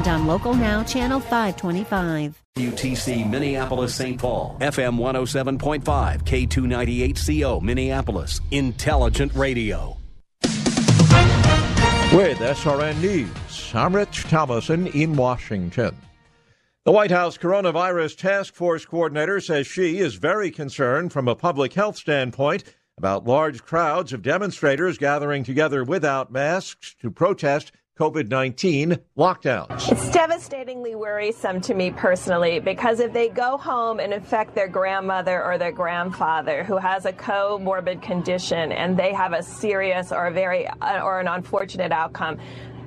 [0.00, 2.42] and on Local Now, Channel 525.
[2.56, 4.18] WWTC Minneapolis St.
[4.18, 5.82] Paul, FM 107.5,
[6.24, 9.98] K298CO Minneapolis, Intelligent Radio.
[12.12, 15.96] With SRN News, I'm Rich Thomason in Washington.
[16.84, 21.74] The White House Coronavirus Task Force coordinator says she is very concerned from a public
[21.74, 22.64] health standpoint
[22.96, 29.92] about large crowds of demonstrators gathering together without masks to protest COVID 19 lockdowns.
[29.92, 35.44] It's devastatingly worrisome to me personally because if they go home and infect their grandmother
[35.44, 40.32] or their grandfather who has a comorbid condition and they have a serious or a
[40.32, 42.38] very uh, or an unfortunate outcome,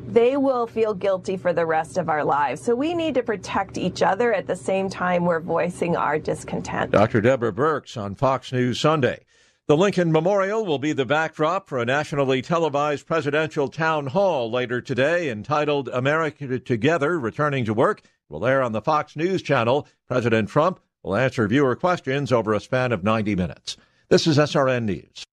[0.07, 2.63] they will feel guilty for the rest of our lives.
[2.63, 6.89] So we need to protect each other at the same time we're voicing our discontent.
[6.89, 7.21] Dr.
[7.21, 9.25] Deborah Birx on Fox News Sunday.
[9.65, 14.81] The Lincoln Memorial will be the backdrop for a nationally televised presidential town hall later
[14.81, 18.01] today entitled America Together Returning to Work.
[18.27, 19.87] Will air on the Fox News channel.
[20.05, 23.77] President Trump will answer viewer questions over a span of 90 minutes.
[24.09, 25.23] This is SRN News.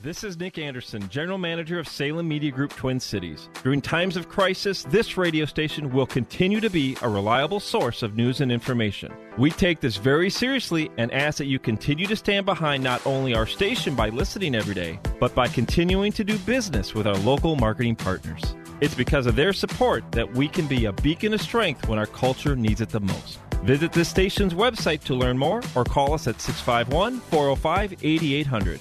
[0.00, 3.48] This is Nick Anderson, General Manager of Salem Media Group Twin Cities.
[3.64, 8.14] During times of crisis, this radio station will continue to be a reliable source of
[8.14, 9.12] news and information.
[9.38, 13.34] We take this very seriously and ask that you continue to stand behind not only
[13.34, 17.56] our station by listening every day, but by continuing to do business with our local
[17.56, 18.54] marketing partners.
[18.80, 22.06] It's because of their support that we can be a beacon of strength when our
[22.06, 23.40] culture needs it the most.
[23.64, 28.80] Visit this station's website to learn more or call us at 651 405 8800.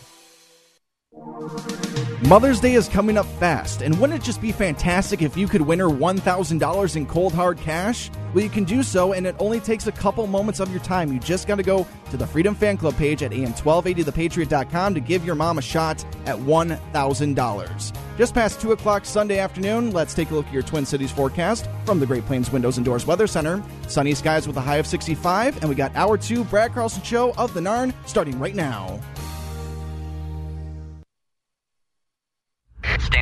[2.28, 5.62] Mother's Day is coming up fast, and wouldn't it just be fantastic if you could
[5.62, 8.10] win her $1,000 in cold hard cash?
[8.34, 11.14] Well, you can do so, and it only takes a couple moments of your time.
[11.14, 15.26] You just got to go to the Freedom Fan Club page at am1280thepatriot.com to give
[15.26, 17.98] your mom a shot at $1,000.
[18.18, 21.70] Just past 2 o'clock Sunday afternoon, let's take a look at your Twin Cities forecast
[21.86, 23.64] from the Great Plains Windows and Doors Weather Center.
[23.88, 27.34] Sunny skies with a high of 65, and we got hour two Brad Carlson Show
[27.36, 29.00] of the Narn starting right now.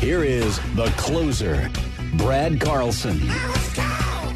[0.00, 1.70] Here is the closer,
[2.14, 3.20] Brad Carlson.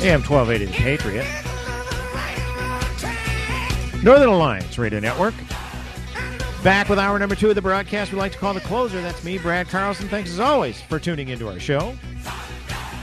[0.03, 1.27] AM 1280 The Patriot.
[4.03, 5.34] Northern Alliance Radio Network.
[6.65, 9.00] Back with hour number two of the broadcast we like to call the closer.
[9.00, 10.09] That's me, Brad Carlson.
[10.09, 11.94] Thanks as always for tuning into our show.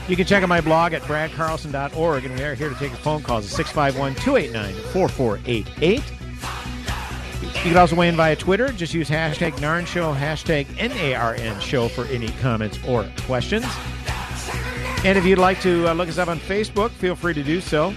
[0.06, 2.98] You can check out my blog at bradcarlson.org, and we are here to take your
[2.98, 6.02] phone calls at 651 289 4488.
[7.62, 8.72] You can also weigh in via Twitter.
[8.72, 13.66] Just use hashtag NARN Show, hashtag N-A-R-N Show for any comments or questions.
[15.04, 17.60] And if you'd like to uh, look us up on Facebook, feel free to do
[17.60, 17.94] so.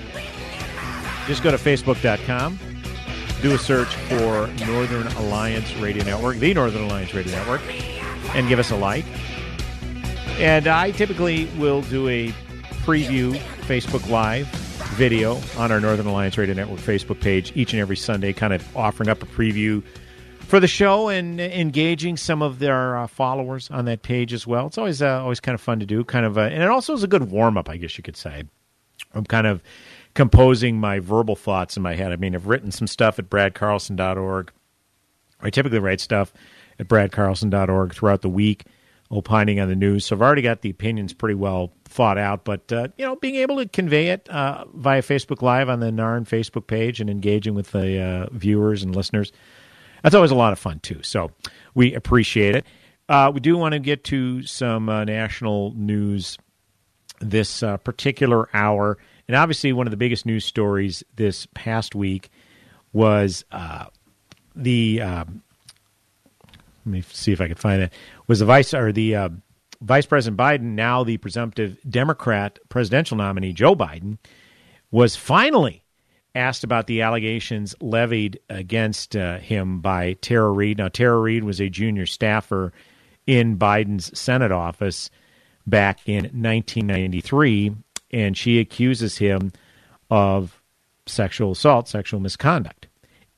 [1.27, 2.59] Just go to facebook.com,
[3.41, 7.61] do a search for Northern Alliance Radio Network, the Northern Alliance Radio Network,
[8.35, 9.05] and give us a like.
[10.39, 12.33] And I typically will do a
[12.83, 14.49] preview Facebook Live
[14.93, 18.77] video on our Northern Alliance Radio Network Facebook page each and every Sunday, kind of
[18.77, 19.83] offering up a preview
[20.41, 24.67] for the show and engaging some of their uh, followers on that page as well.
[24.67, 27.03] It's always uh, always kind of fun to do, kind of, and it also is
[27.03, 28.43] a good warm up, I guess you could say.
[29.13, 29.61] I'm kind of
[30.13, 32.11] composing my verbal thoughts in my head.
[32.11, 34.51] I mean, I've written some stuff at bradcarlson.org.
[35.41, 36.33] I typically write stuff
[36.79, 38.65] at bradcarlson.org throughout the week,
[39.09, 40.05] opining on the news.
[40.05, 43.35] So I've already got the opinions pretty well thought out, but uh, you know, being
[43.35, 47.53] able to convey it uh, via Facebook Live on the NARN Facebook page and engaging
[47.53, 49.31] with the uh, viewers and listeners,
[50.01, 51.01] that's always a lot of fun too.
[51.03, 51.31] So
[51.75, 52.65] we appreciate it.
[53.07, 56.37] Uh, we do want to get to some uh, national news
[57.19, 58.97] this uh, particular hour,
[59.27, 62.29] and obviously one of the biggest news stories this past week
[62.91, 63.45] was
[64.55, 65.01] the.
[65.01, 65.43] Um,
[66.85, 67.93] let me see if I can find it.
[68.27, 69.31] Was the vice or the
[69.83, 74.17] Vice President Biden, now the presumptive Democrat presidential nominee Joe Biden,
[74.91, 75.83] was finally
[76.35, 80.77] asked about the allegations levied against uh, him by Tara Reade.
[80.77, 82.71] Now, Tara Reade was a junior staffer
[83.27, 85.09] in Biden's Senate office
[85.67, 87.75] back in 1993,
[88.11, 89.51] and she accuses him
[90.09, 90.61] of
[91.05, 92.87] sexual assault, sexual misconduct.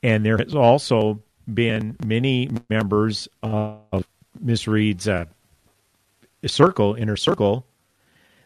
[0.02, 1.20] And there has also
[1.52, 4.06] been many members of
[4.40, 5.26] Miss Reade's uh,
[6.48, 7.66] circle, inner circle,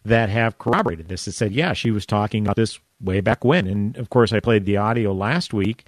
[0.05, 3.67] that have corroborated this and said, yeah, she was talking about this way back when.
[3.67, 5.87] And of course, I played the audio last week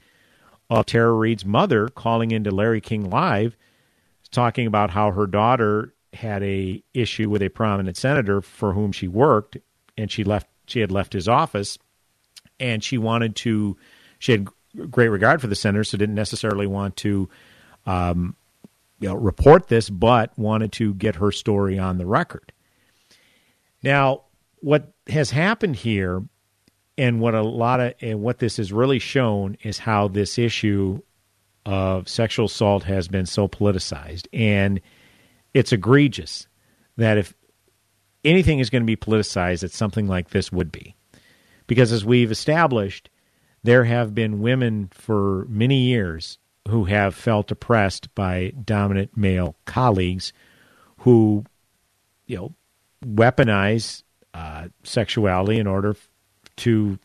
[0.68, 3.56] of Tara Reade's mother calling into Larry King Live,
[4.30, 9.08] talking about how her daughter had a issue with a prominent senator for whom she
[9.08, 9.56] worked,
[9.96, 10.46] and she left.
[10.66, 11.78] She had left his office,
[12.60, 13.76] and she wanted to.
[14.18, 14.48] She had
[14.90, 17.28] great regard for the senator, so didn't necessarily want to,
[17.84, 18.36] um,
[19.02, 22.52] you know, report this, but wanted to get her story on the record.
[23.82, 24.22] Now,
[24.60, 26.22] what has happened here,
[26.96, 31.00] and what a lot of and what this has really shown is how this issue
[31.66, 34.80] of sexual assault has been so politicized, and
[35.52, 36.46] it's egregious
[36.96, 37.34] that if
[38.24, 40.94] anything is going to be politicized, that something like this would be,
[41.66, 43.10] because as we've established,
[43.64, 50.32] there have been women for many years who have felt oppressed by dominant male colleagues
[50.98, 51.44] who,
[52.26, 52.54] you know,
[53.04, 54.02] weaponize
[54.34, 55.96] uh, sexuality in order
[56.56, 56.98] to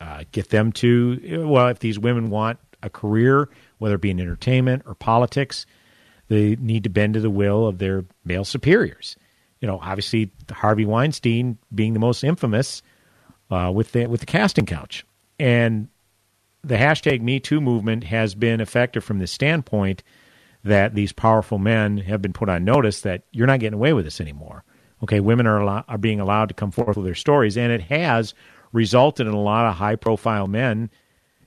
[0.00, 3.48] uh, get them to, well, if these women want a career,
[3.78, 5.66] whether it be in entertainment or politics,
[6.28, 9.16] they need to bend to the will of their male superiors.
[9.60, 12.82] You know, obviously Harvey Weinstein being the most infamous
[13.50, 15.06] uh, with the with the casting couch,
[15.38, 15.88] and
[16.62, 20.02] the hashtag Me Too movement has been effective from the standpoint
[20.64, 24.04] that these powerful men have been put on notice that you're not getting away with
[24.04, 24.64] this anymore.
[25.02, 28.34] Okay, women are are being allowed to come forth with their stories, and it has
[28.72, 30.90] resulted in a lot of high profile men,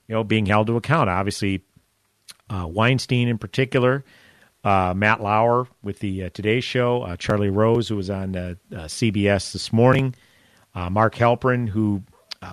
[0.07, 1.09] you know, being held to account.
[1.09, 1.63] Obviously,
[2.49, 4.03] uh, Weinstein in particular,
[4.63, 8.55] uh, Matt Lauer with the uh, Today Show, uh, Charlie Rose who was on uh,
[8.71, 10.15] uh, CBS this morning,
[10.75, 12.03] Mark Halperin who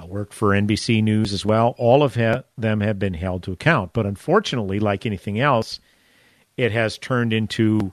[0.06, 1.74] worked for NBC News as well.
[1.78, 5.80] All of ha- them have been held to account, but unfortunately, like anything else,
[6.56, 7.92] it has turned into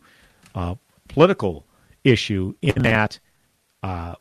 [0.56, 1.66] a political
[2.04, 3.20] issue in that,
[3.82, 4.16] uh,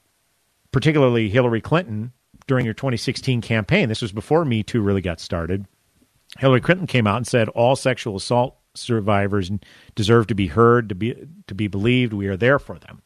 [0.71, 2.13] particularly Hillary Clinton
[2.47, 5.67] during her 2016 campaign, this was before Me Too really got started.
[6.39, 9.51] Hillary Clinton came out and said all sexual assault survivors
[9.95, 11.15] deserve to be heard, to be
[11.47, 12.13] to be believed.
[12.13, 13.03] We are there for them,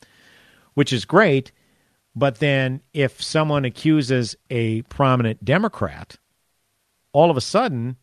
[0.74, 1.52] which is great.
[2.16, 6.16] But then, if someone accuses a prominent Democrat,
[7.12, 7.96] all of a sudden,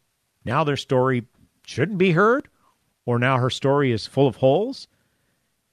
[0.45, 1.25] now their story
[1.65, 2.47] shouldn't be heard,
[3.07, 4.87] or now her story is full of holes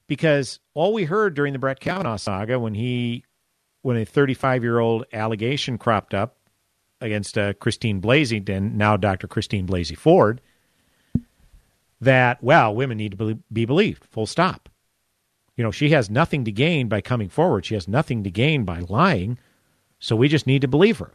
[0.07, 3.25] because all we heard during the Brett Kavanaugh saga when he
[3.83, 6.37] when a 35 year old allegation cropped up
[7.03, 9.27] against uh, Christine Blasey, and now Dr.
[9.27, 10.41] Christine Blasey Ford,
[12.01, 14.05] that well, women need to be believed.
[14.07, 14.70] Full stop.
[15.61, 17.67] You know, she has nothing to gain by coming forward.
[17.67, 19.39] She has nothing to gain by lying.
[19.99, 21.13] So we just need to believe her.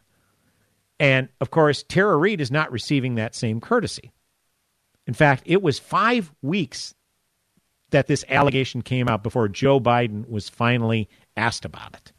[1.00, 4.12] And of course, Tara Reade is not receiving that same courtesy.
[5.08, 6.94] In fact, it was five weeks
[7.90, 12.12] that this allegation came out before Joe Biden was finally asked about it.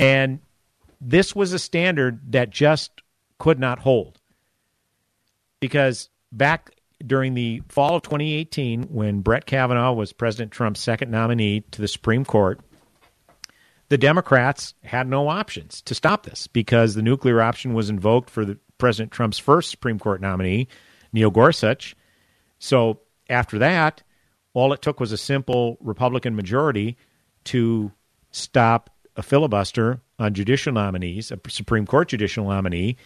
[0.00, 0.40] And
[1.00, 3.00] this was a standard that just
[3.38, 4.18] could not hold.
[5.60, 6.72] Because back
[7.06, 11.88] during the fall of 2018, when Brett Kavanaugh was President Trump's second nominee to the
[11.88, 12.60] Supreme Court,
[13.88, 18.44] the Democrats had no options to stop this because the nuclear option was invoked for
[18.44, 20.66] the, President Trump's first Supreme Court nominee,
[21.12, 21.94] Neil Gorsuch.
[22.58, 22.98] So
[23.30, 24.02] after that,
[24.54, 26.96] all it took was a simple Republican majority
[27.44, 27.92] to
[28.32, 32.96] stop a filibuster on judicial nominees, a Supreme Court judicial nominee,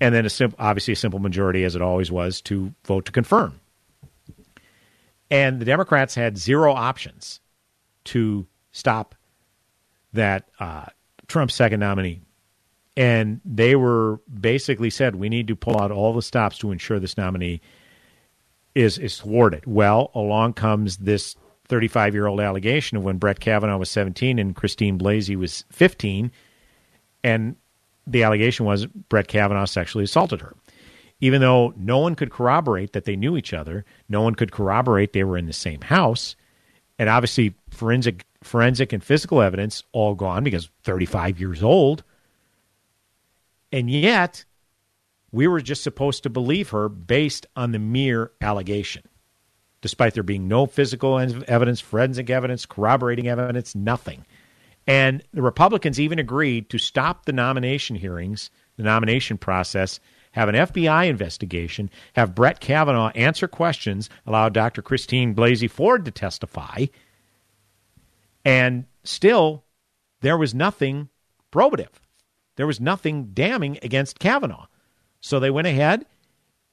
[0.00, 3.12] and then a simple, obviously a simple majority, as it always was, to vote to
[3.12, 3.60] confirm.
[5.30, 7.40] And the Democrats had zero options
[8.04, 9.14] to stop
[10.12, 10.86] that uh,
[11.26, 12.22] Trump second nominee.
[12.96, 16.98] And they were basically said, we need to pull out all the stops to ensure
[16.98, 17.60] this nominee
[18.74, 19.66] is is thwarted.
[19.66, 21.36] Well, along comes this
[21.68, 26.30] 35 year old allegation of when Brett Kavanaugh was 17 and Christine Blasey was 15,
[27.22, 27.56] and
[28.08, 30.54] the allegation was Brett Kavanaugh sexually assaulted her.
[31.20, 35.12] Even though no one could corroborate that they knew each other, no one could corroborate
[35.12, 36.36] they were in the same house,
[36.98, 42.04] and obviously forensic forensic and physical evidence all gone because 35 years old.
[43.72, 44.44] And yet,
[45.32, 49.02] we were just supposed to believe her based on the mere allegation,
[49.80, 54.24] despite there being no physical evidence, forensic evidence, corroborating evidence, nothing.
[54.88, 60.00] And the Republicans even agreed to stop the nomination hearings the nomination process,
[60.32, 64.80] have an FBI investigation, have Brett Kavanaugh answer questions, allow Dr.
[64.82, 66.86] Christine Blasey Ford to testify,
[68.44, 69.64] and still
[70.20, 71.08] there was nothing
[71.52, 71.90] probative.
[72.56, 74.66] There was nothing damning against Kavanaugh.
[75.20, 76.06] So they went ahead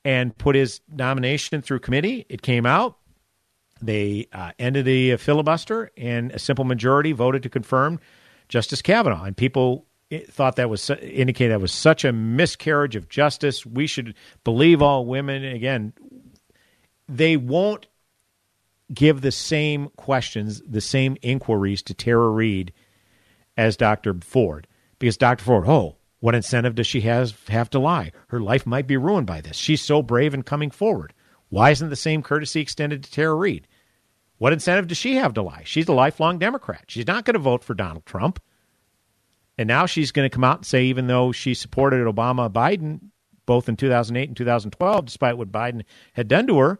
[0.04, 2.26] and put his nomination through committee.
[2.30, 2.98] It came out.
[3.86, 8.00] They uh, ended the filibuster, and a simple majority voted to confirm
[8.50, 9.24] Justice Kavanaugh.
[9.24, 9.86] And people
[10.30, 13.66] thought that was indicated that was such a miscarriage of justice.
[13.66, 15.44] We should believe all women.
[15.44, 15.94] Again,
[17.08, 17.88] they won't
[18.94, 22.72] give the same questions, the same inquiries to Tara Reade
[23.58, 24.16] as Dr.
[24.22, 24.68] Ford.
[25.00, 25.44] Because Dr.
[25.44, 28.12] Ford, oh, what incentive does she have, have to lie?
[28.28, 29.58] Her life might be ruined by this.
[29.58, 31.14] She's so brave in coming forward.
[31.50, 33.68] Why isn't the same courtesy extended to Tara Reade?
[34.46, 35.64] What incentive does she have to lie?
[35.66, 36.84] She's a lifelong Democrat.
[36.88, 38.40] She's not going to vote for Donald Trump.
[39.58, 43.10] And now she's going to come out and say, even though she supported Obama Biden
[43.48, 45.84] both in 2008 and 2012, despite what Biden
[46.14, 46.80] had done to her,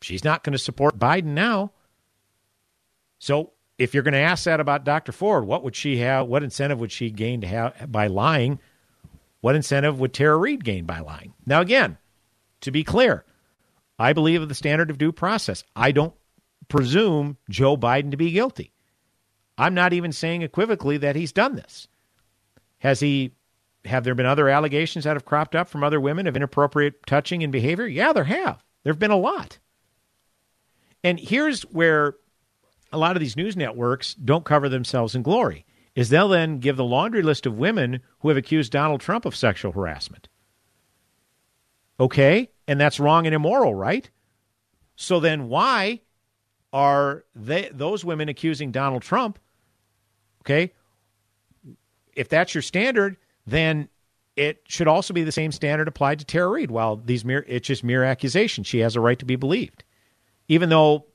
[0.00, 1.70] she's not going to support Biden now.
[3.20, 5.12] So if you're going to ask that about Dr.
[5.12, 6.26] Ford, what would she have?
[6.26, 8.58] What incentive would she gain to have by lying?
[9.42, 11.34] What incentive would Tara Reade gain by lying?
[11.46, 11.98] Now, again,
[12.62, 13.24] to be clear,
[13.96, 15.62] I believe in the standard of due process.
[15.76, 16.14] I don't
[16.70, 18.72] presume Joe Biden to be guilty.
[19.58, 21.86] I'm not even saying equivocally that he's done this.
[22.78, 23.32] Has he?
[23.84, 27.42] Have there been other allegations that have cropped up from other women of inappropriate touching
[27.42, 27.86] and behavior?
[27.86, 28.62] Yeah, there have.
[28.82, 29.58] There have been a lot.
[31.02, 32.16] And here's where
[32.92, 36.76] a lot of these news networks don't cover themselves in glory is they'll then give
[36.76, 40.28] the laundry list of women who have accused Donald Trump of sexual harassment.
[41.98, 44.08] Okay, and that's wrong and immoral, right?
[44.96, 46.00] So then why
[46.72, 49.38] are they those women accusing Donald Trump?
[50.42, 50.72] Okay?
[52.14, 53.88] If that's your standard, then
[54.36, 56.70] it should also be the same standard applied to Tara Reade.
[56.70, 59.84] While these mere it's just mere accusation, she has a right to be believed.
[60.48, 61.06] Even though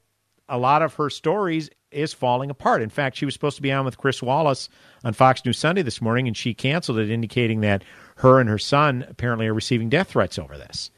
[0.48, 2.82] a lot of her stories is falling apart.
[2.82, 4.70] In fact, she was supposed to be on with Chris Wallace
[5.04, 7.84] on Fox News Sunday this morning, and she canceled it, indicating that
[8.18, 10.92] her and her son apparently are receiving death threats over this.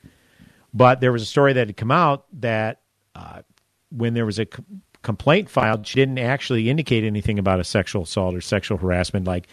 [0.73, 2.81] But there was a story that had come out that
[3.15, 3.43] uh,
[3.89, 4.63] when there was a c-
[5.01, 9.47] complaint filed, she didn't actually indicate anything about a sexual assault or sexual harassment like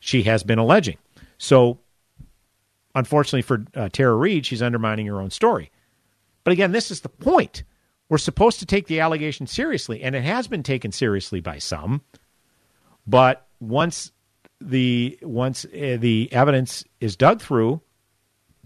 [0.00, 0.98] she has been alleging.
[1.38, 1.78] So,
[2.94, 5.70] unfortunately for uh, Tara Reade, she's undermining her own story.
[6.44, 7.64] But again, this is the point.
[8.08, 12.02] We're supposed to take the allegation seriously, and it has been taken seriously by some.
[13.06, 14.12] But once
[14.60, 17.80] the once uh, the evidence is dug through,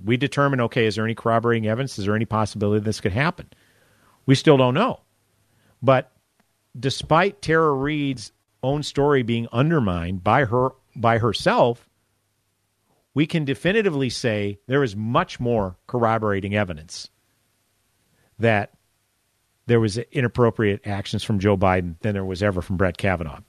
[0.02, 1.98] we determine okay, is there any corroborating evidence?
[1.98, 3.48] Is there any possibility this could happen?
[4.26, 5.00] We still don't know.
[5.82, 6.12] But
[6.78, 11.88] despite Tara Reade's own story being undermined by her by herself,
[13.14, 17.10] we can definitively say there is much more corroborating evidence
[18.38, 18.72] that
[19.66, 23.40] there was inappropriate actions from Joe Biden than there was ever from Brett Kavanaugh.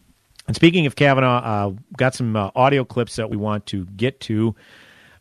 [0.47, 4.19] And speaking of Kavanaugh, uh, got some uh, audio clips that we want to get
[4.21, 4.55] to.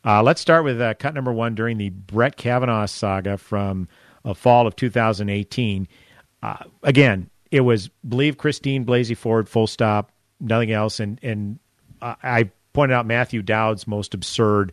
[0.04, 3.88] Uh, let's start with uh, cut number one during the Brett Kavanaugh saga from
[4.35, 5.87] fall of 2018.
[6.42, 11.00] Uh, again, it was believe Christine Blasey Ford, full stop, nothing else.
[11.00, 11.58] And and
[12.00, 14.72] I pointed out Matthew Dowd's most absurd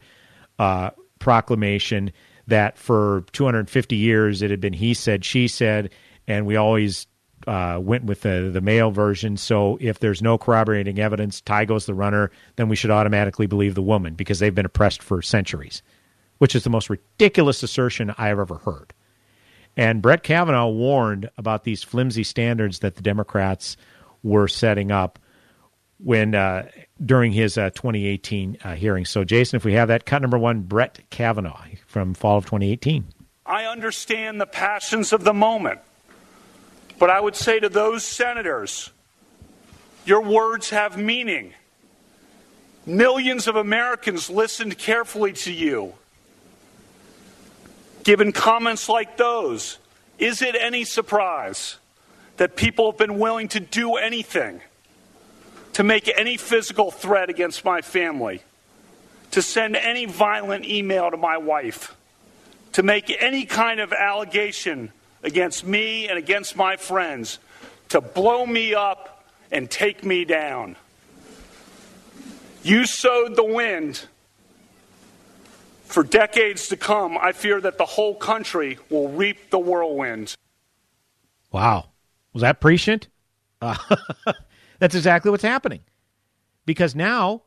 [1.20, 2.12] proclamation
[2.48, 5.92] that for 250 years it had been he said, she said,
[6.28, 7.06] and we always
[7.48, 9.38] uh, went with the, the male version.
[9.38, 13.76] So if there's no corroborating evidence, tie goes the runner, then we should automatically believe
[13.76, 15.82] the woman because they've been oppressed for centuries,
[16.40, 18.94] which is the most ridiculous assertion I have ever heard.
[19.80, 23.78] And Brett Kavanaugh warned about these flimsy standards that the Democrats
[24.24, 25.20] were setting up
[26.00, 26.68] when uh,
[27.06, 29.06] during his uh, 2018 uh, hearing.
[29.06, 33.06] So, Jason, if we have that cut number one, Brett Kavanaugh from fall of 2018.
[33.46, 35.80] I understand the passions of the moment.
[37.00, 38.92] But I would say to those senators,
[40.06, 41.54] your words have meaning.
[42.86, 45.94] Millions of Americans listened carefully to you.
[48.10, 49.78] Given comments like those,
[50.18, 51.78] is it any surprise
[52.38, 54.62] that people have been willing to do anything
[55.74, 58.42] to make any physical threat against my family,
[59.30, 61.96] to send any violent email to my wife,
[62.72, 67.38] to make any kind of allegation against me and against my friends
[67.90, 70.78] to blow me up and take me down.
[72.64, 74.08] You sowed the wind.
[75.90, 80.36] For decades to come, I fear that the whole country will reap the whirlwind.
[81.52, 81.90] Wow.
[82.32, 83.08] Was that prescient?
[83.62, 83.76] Uh,
[84.80, 85.82] that's exactly what's happening.
[86.66, 87.42] Because now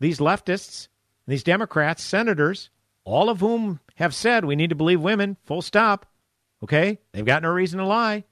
[0.00, 0.88] these leftists
[1.26, 2.70] these Democrats, senators,
[3.04, 6.06] all of whom have said we need to believe women, full stop.
[6.62, 6.98] Okay?
[7.12, 8.24] They've got no reason to lie.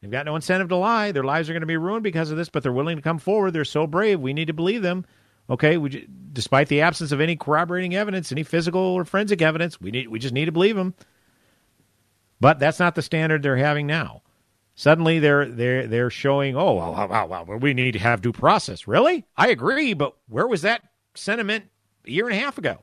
[0.00, 1.12] They've got no incentive to lie.
[1.12, 3.18] Their lives are going to be ruined because of this, but they're willing to come
[3.18, 3.52] forward.
[3.52, 4.20] They're so brave.
[4.20, 5.06] We need to believe them.
[5.52, 9.90] Okay, we, despite the absence of any corroborating evidence, any physical or forensic evidence, we
[9.90, 10.94] need we just need to believe them.
[12.40, 14.22] But that's not the standard they're having now.
[14.74, 18.88] Suddenly they're they're they're showing, oh, well, well, well, we need to have due process.
[18.88, 19.26] Really?
[19.36, 21.66] I agree, but where was that sentiment
[22.06, 22.78] a year and a half ago?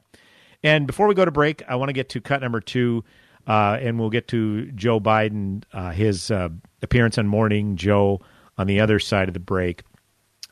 [0.63, 3.03] And before we go to break, I want to get to cut number two,
[3.47, 6.49] uh, and we'll get to Joe Biden, uh, his uh,
[6.83, 8.21] appearance on Morning Joe
[8.59, 9.81] on the other side of the break.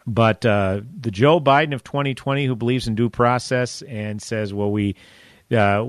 [0.07, 4.71] But uh, the Joe Biden of 2020, who believes in due process and says, well,
[4.71, 4.95] we,
[5.51, 5.85] uh,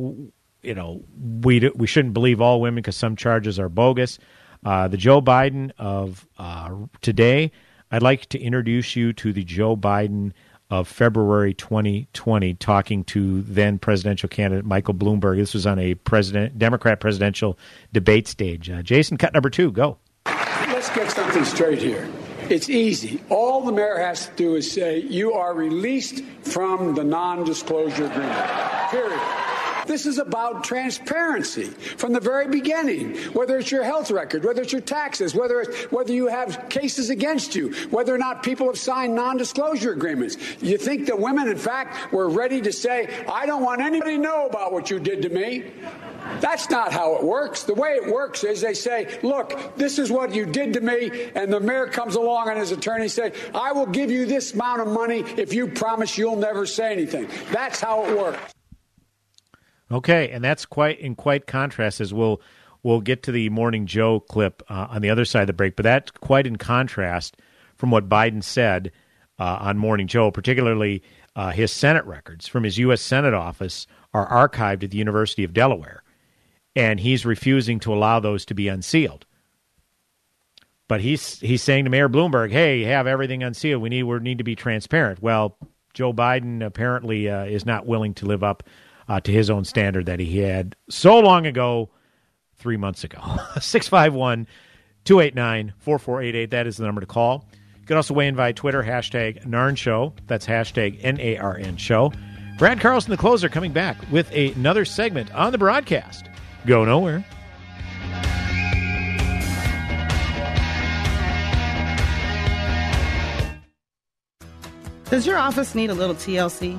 [0.62, 4.18] you know, we we shouldn't believe all women because some charges are bogus.
[4.64, 6.26] Uh, the Joe Biden of
[7.00, 7.52] today,
[7.92, 10.32] I'd like to introduce you to the Joe Biden
[10.70, 15.36] of February 2020, talking to then presidential candidate Michael Bloomberg.
[15.36, 17.58] This was on a president Democrat presidential
[17.92, 18.68] debate stage.
[18.68, 19.96] Uh, Jason, cut number two, go.
[20.26, 22.06] Let's get something straight here.
[22.50, 23.20] It's easy.
[23.28, 28.06] All the mayor has to do is say, You are released from the non disclosure
[28.06, 28.50] agreement.
[28.90, 29.20] Period.
[29.88, 33.16] This is about transparency from the very beginning.
[33.32, 37.56] Whether it's your health record, whether it's your taxes, whether whether you have cases against
[37.56, 40.36] you, whether or not people have signed non-disclosure agreements.
[40.60, 44.22] You think that women, in fact, were ready to say, "I don't want anybody to
[44.22, 45.64] know about what you did to me."
[46.40, 47.62] That's not how it works.
[47.62, 51.30] The way it works is they say, look, this is what you did to me.
[51.34, 54.82] And the mayor comes along and his attorney say, I will give you this amount
[54.82, 57.28] of money if you promise you'll never say anything.
[57.50, 58.54] That's how it works.
[59.90, 62.40] Okay, and that's quite in quite contrast as we'll
[62.82, 65.76] we'll get to the Morning Joe clip uh, on the other side of the break,
[65.76, 67.36] but that's quite in contrast
[67.76, 68.92] from what Biden said
[69.38, 71.02] uh, on Morning Joe, particularly
[71.36, 73.00] uh, his Senate records from his U.S.
[73.00, 76.02] Senate office are archived at the University of Delaware,
[76.76, 79.24] and he's refusing to allow those to be unsealed.
[80.86, 83.82] But he's he's saying to Mayor Bloomberg, "Hey, have everything unsealed.
[83.82, 85.56] We need we need to be transparent." Well,
[85.94, 88.62] Joe Biden apparently uh, is not willing to live up
[89.08, 91.90] uh, to his own standard that he had so long ago,
[92.56, 93.20] three months ago.
[93.60, 94.46] 651
[95.04, 96.50] 289 4488.
[96.50, 97.48] That is the number to call.
[97.80, 100.12] You can also weigh in via Twitter, hashtag NARN Show.
[100.26, 102.12] That's hashtag N A R N Show.
[102.58, 106.28] Brad Carlson, the closer, coming back with another segment on the broadcast.
[106.66, 107.24] Go nowhere.
[115.08, 116.78] Does your office need a little TLC?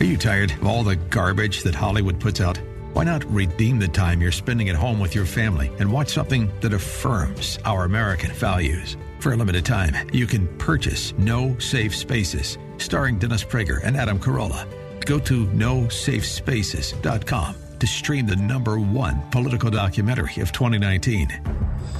[0.00, 2.58] Are you tired of all the garbage that Hollywood puts out?
[2.94, 6.50] Why not redeem the time you're spending at home with your family and watch something
[6.62, 8.96] that affirms our American values?
[9.18, 14.18] For a limited time, you can purchase No Safe Spaces, starring Dennis Prager and Adam
[14.18, 14.66] Carolla.
[15.04, 21.28] Go to nosafespaces.com to stream the number one political documentary of 2019.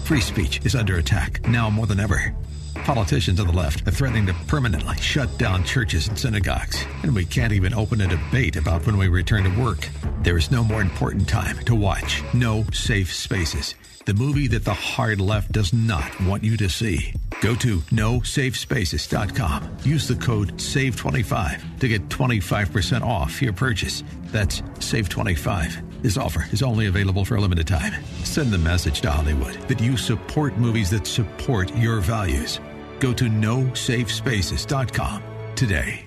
[0.04, 2.34] Free speech is under attack now more than ever.
[2.74, 7.24] Politicians on the left are threatening to permanently shut down churches and synagogues, and we
[7.24, 9.88] can't even open a debate about when we return to work.
[10.22, 13.74] There is no more important time to watch No Safe Spaces,
[14.06, 17.12] the movie that the hard left does not want you to see.
[17.40, 19.76] Go to nosafespaces.com.
[19.82, 24.02] Use the code SAVE25 to get 25% off your purchase.
[24.26, 25.89] That's SAVE25.
[26.02, 27.92] This offer is only available for a limited time.
[28.24, 32.58] Send the message to Hollywood that you support movies that support your values.
[33.00, 35.22] Go to nosafespaces.com
[35.54, 36.06] today.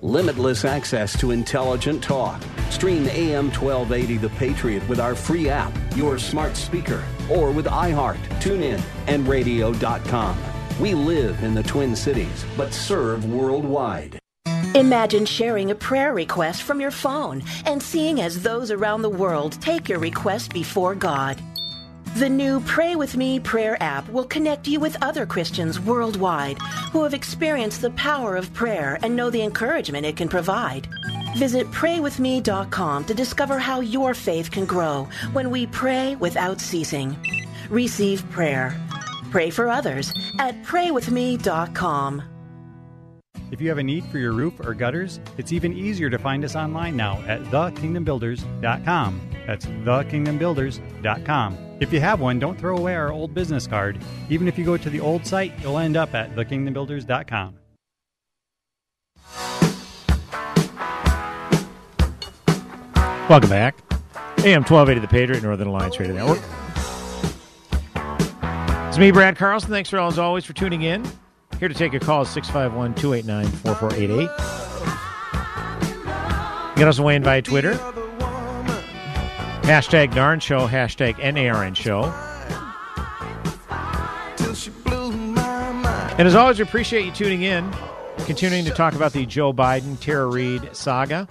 [0.00, 2.42] Limitless access to intelligent talk.
[2.70, 8.16] Stream AM 1280 The Patriot with our free app, your smart speaker, or with iHeart,
[8.40, 10.38] TuneIn, and radio.com.
[10.80, 14.18] We live in the Twin Cities, but serve worldwide.
[14.74, 19.52] Imagine sharing a prayer request from your phone and seeing as those around the world
[19.60, 21.40] take your request before God.
[22.16, 26.58] The new Pray With Me prayer app will connect you with other Christians worldwide
[26.90, 30.88] who have experienced the power of prayer and know the encouragement it can provide.
[31.36, 37.16] Visit praywithme.com to discover how your faith can grow when we pray without ceasing.
[37.70, 38.76] Receive prayer.
[39.30, 42.33] Pray for others at praywithme.com.
[43.54, 46.44] If you have a need for your roof or gutters, it's even easier to find
[46.44, 49.30] us online now at thekingdombuilders.com.
[49.46, 51.58] That's thekingdombuilders.com.
[51.78, 53.96] If you have one, don't throw away our old business card.
[54.28, 57.54] Even if you go to the old site, you'll end up at thekingdombuilders.com.
[63.28, 63.76] Welcome back.
[64.38, 66.42] Am 1280 The Patriot, Northern Alliance Radio Network.
[68.88, 69.70] It's me, Brad Carlson.
[69.70, 71.06] Thanks for all, as always, for tuning in.
[71.58, 74.30] Here to take your calls 651 289 4488.
[76.70, 77.74] You can also weigh in via Twitter.
[79.62, 82.12] Hashtag NARN Show, hashtag NARN Show.
[86.16, 87.68] And as always, we appreciate you tuning in,
[88.18, 91.26] continuing to talk about the Joe Biden Tara Reade saga.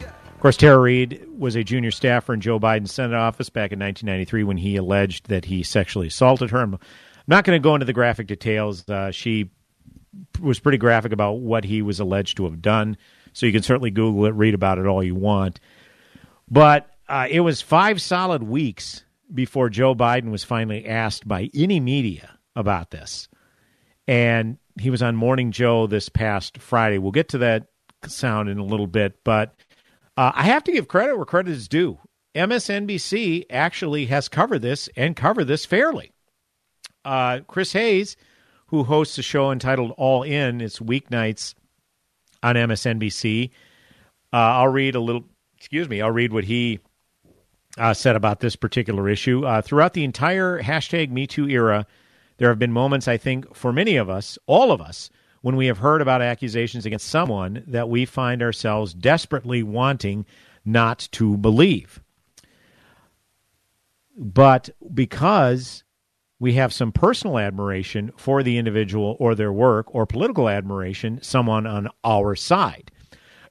[0.00, 3.78] Of course, Tara Reade was a junior staffer in Joe Biden's Senate office back in
[3.78, 6.68] 1993 when he alleged that he sexually assaulted her.
[7.26, 8.88] Not going to go into the graphic details.
[8.88, 9.50] Uh, she
[10.40, 12.96] was pretty graphic about what he was alleged to have done,
[13.32, 15.60] so you can certainly Google it, read about it all you want.
[16.50, 21.80] But uh, it was five solid weeks before Joe Biden was finally asked by any
[21.80, 23.28] media about this.
[24.06, 26.98] And he was on Morning Joe this past Friday.
[26.98, 27.66] We'll get to that
[28.06, 29.54] sound in a little bit, but
[30.16, 31.98] uh, I have to give credit where credit is due.
[32.34, 36.12] MSNBC actually has covered this and covered this fairly.
[37.06, 38.16] Uh, Chris Hayes,
[38.66, 41.54] who hosts a show entitled All In, it's weeknights
[42.42, 43.50] on MSNBC.
[44.32, 45.24] Uh, I'll read a little,
[45.56, 46.80] excuse me, I'll read what he
[47.78, 49.46] uh, said about this particular issue.
[49.46, 51.86] Uh, throughout the entire hashtag MeToo era,
[52.38, 55.08] there have been moments, I think, for many of us, all of us,
[55.42, 60.26] when we have heard about accusations against someone that we find ourselves desperately wanting
[60.64, 62.02] not to believe.
[64.18, 65.84] But because
[66.38, 71.66] we have some personal admiration for the individual or their work, or political admiration, someone
[71.66, 72.90] on our side.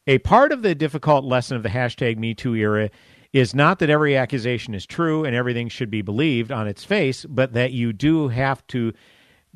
[0.08, 2.92] A part of the difficult lesson of the hashtag MeToo era
[3.34, 7.26] is not that every accusation is true and everything should be believed on its face,
[7.26, 8.94] but that you do have to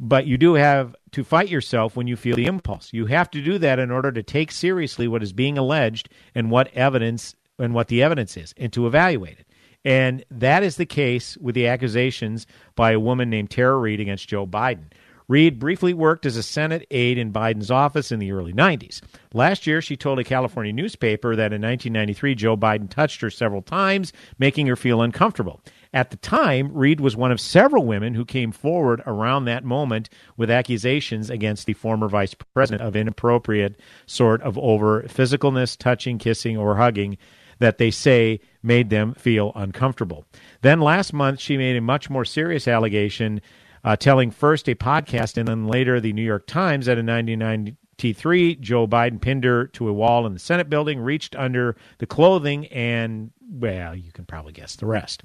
[0.01, 2.93] but you do have to fight yourself when you feel the impulse.
[2.93, 6.49] You have to do that in order to take seriously what is being alleged and
[6.49, 9.45] what evidence and what the evidence is and to evaluate it.
[9.85, 14.27] And that is the case with the accusations by a woman named Tara Reade against
[14.27, 14.91] Joe Biden.
[15.29, 18.99] Reade briefly worked as a Senate aide in Biden's office in the early 90s.
[19.31, 23.61] Last year, she told a California newspaper that in 1993, Joe Biden touched her several
[23.61, 25.61] times, making her feel uncomfortable.
[25.93, 30.09] At the time, Reade was one of several women who came forward around that moment
[30.35, 36.57] with accusations against the former vice president of inappropriate sort of over physicalness, touching, kissing,
[36.57, 37.19] or hugging
[37.59, 40.25] that they say made them feel uncomfortable.
[40.61, 43.41] Then last month, she made a much more serious allegation,
[43.83, 48.55] uh, telling first a podcast and then later the New York Times that in 1993,
[48.55, 52.67] Joe Biden pinned her to a wall in the Senate building, reached under the clothing,
[52.67, 55.23] and, well, you can probably guess the rest.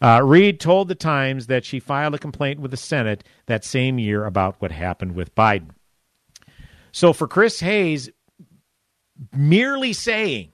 [0.00, 3.98] Uh, Reade told the Times that she filed a complaint with the Senate that same
[3.98, 5.70] year about what happened with Biden.
[6.92, 8.10] So for Chris Hayes,
[9.34, 10.51] merely saying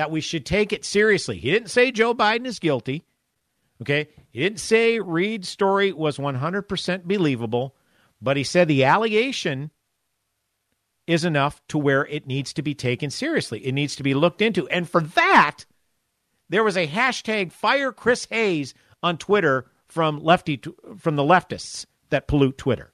[0.00, 3.04] that we should take it seriously, he didn't say Joe Biden is guilty.
[3.82, 4.08] Okay.
[4.30, 7.76] He didn't say Reade's story was 100% believable,
[8.18, 9.70] but he said the allegation
[11.06, 13.60] is enough to where it needs to be taken seriously.
[13.60, 14.66] It needs to be looked into.
[14.68, 15.66] And for that,
[16.48, 20.62] there was a hashtag fire Chris Hayes on Twitter from lefty
[20.96, 22.90] from the leftists that pollute Twitter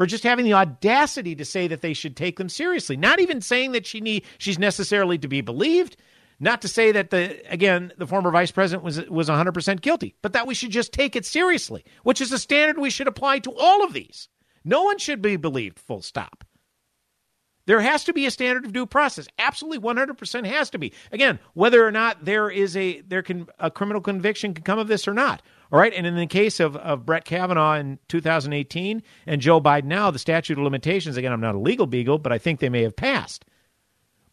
[0.00, 2.96] for just having the audacity to say that they should take them seriously.
[2.96, 5.98] Not even saying that she need she's necessarily to be believed.
[6.42, 10.32] Not to say that the again the former vice president was was 100% guilty, but
[10.32, 13.52] that we should just take it seriously, which is a standard we should apply to
[13.52, 14.28] all of these.
[14.64, 15.78] No one should be believed.
[15.78, 16.44] Full stop.
[17.66, 19.28] There has to be a standard of due process.
[19.38, 20.92] Absolutely, 100% has to be.
[21.12, 24.88] Again, whether or not there is a there can a criminal conviction can come of
[24.88, 25.42] this or not.
[25.70, 29.84] All right, and in the case of, of Brett Kavanaugh in 2018 and Joe Biden
[29.84, 31.16] now, the statute of limitations.
[31.16, 33.44] Again, I'm not a legal beagle, but I think they may have passed.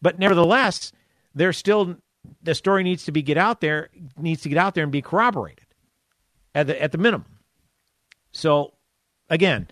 [0.02, 0.92] But nevertheless,
[1.38, 1.96] there's still
[2.42, 5.02] the story needs to be get out there needs to get out there and be
[5.02, 5.66] corroborated
[6.54, 7.26] at the at the minimum.
[8.32, 8.74] So,
[9.30, 9.68] again,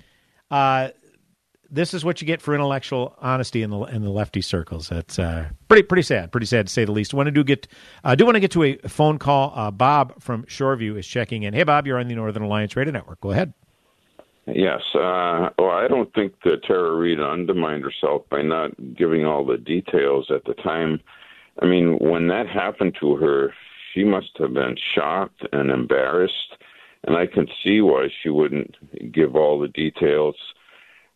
[0.51, 0.89] uh,
[1.71, 4.89] this is what you get for intellectual honesty in the in the lefty circles.
[4.89, 7.13] That's uh, pretty pretty sad, pretty sad to say the least.
[7.13, 7.67] Want to do get
[8.05, 9.53] uh, do want to get to a phone call.
[9.55, 11.55] Uh, Bob from Shoreview is checking in.
[11.55, 13.21] Hey, Bob, you're on the Northern Alliance Radio Network.
[13.21, 13.53] Go ahead.
[14.47, 14.83] Yes.
[14.95, 19.59] Uh, well, I don't think that Tara Reade undermined herself by not giving all the
[19.59, 21.01] details at the time.
[21.61, 23.55] I mean, when that happened to her,
[23.93, 26.57] she must have been shocked and embarrassed,
[27.05, 28.77] and I can see why she wouldn't
[29.13, 30.37] give all the details.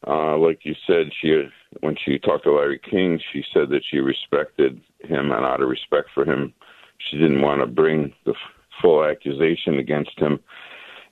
[0.07, 1.43] Uh, like you said, she
[1.81, 5.69] when she talked to Larry King, she said that she respected him, and out of
[5.69, 6.55] respect for him,
[6.99, 8.37] she didn't want to bring the f-
[8.81, 10.41] full accusation against him.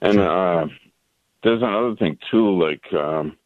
[0.00, 0.66] And uh,
[1.42, 2.58] there's another thing too.
[2.58, 3.36] Like um,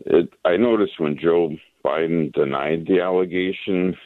[0.00, 3.96] it, I noticed when Joe Biden denied the allegation,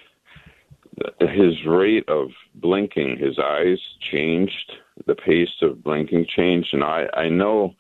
[1.21, 3.79] his rate of blinking, his eyes
[4.11, 4.73] changed,
[5.07, 7.75] the pace of blinking changed, and I I know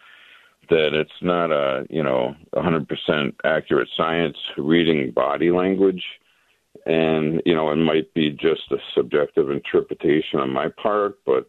[0.71, 6.05] that it's not a you know 100% accurate science reading body language
[6.87, 11.49] and you know it might be just a subjective interpretation on my part but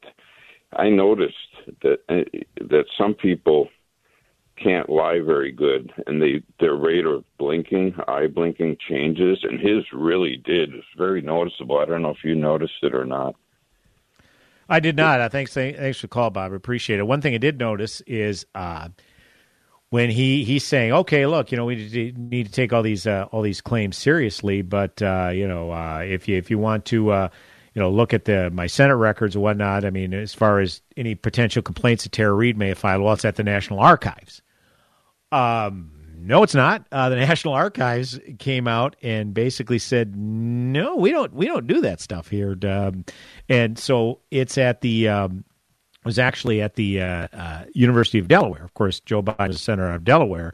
[0.73, 1.35] i noticed
[1.81, 2.23] that eh,
[2.57, 3.67] that some people
[4.61, 9.83] can't lie very good, and they their rate of blinking, eye blinking, changes, and his
[9.93, 10.73] really did.
[10.73, 11.77] It's very noticeable.
[11.77, 13.35] I don't know if you noticed it or not.
[14.67, 15.19] I did not.
[15.19, 16.51] I thanks thanks for the call, Bob.
[16.51, 17.07] I appreciate it.
[17.07, 18.89] One thing I did notice is uh,
[19.89, 23.25] when he he's saying, "Okay, look, you know, we need to take all these uh,
[23.31, 27.11] all these claims seriously, but uh, you know, uh, if you if you want to."
[27.11, 27.29] Uh,
[27.75, 29.85] you know, look at the my Senate records and whatnot.
[29.85, 33.13] I mean, as far as any potential complaints that Tara Reade may have filed, well,
[33.13, 34.41] it's at the National Archives.
[35.31, 36.85] Um, no, it's not.
[36.91, 41.33] Uh, the National Archives came out and basically said, "No, we don't.
[41.33, 43.05] We don't do that stuff here." Um,
[43.47, 45.07] and so it's at the.
[45.07, 45.45] Um,
[46.05, 48.63] was actually at the uh, uh, University of Delaware.
[48.63, 50.53] Of course, Joe Biden was senator of Delaware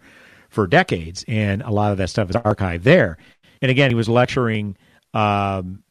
[0.50, 3.18] for decades, and a lot of that stuff is archived there.
[3.62, 4.76] And again, he was lecturing
[5.14, 5.84] um,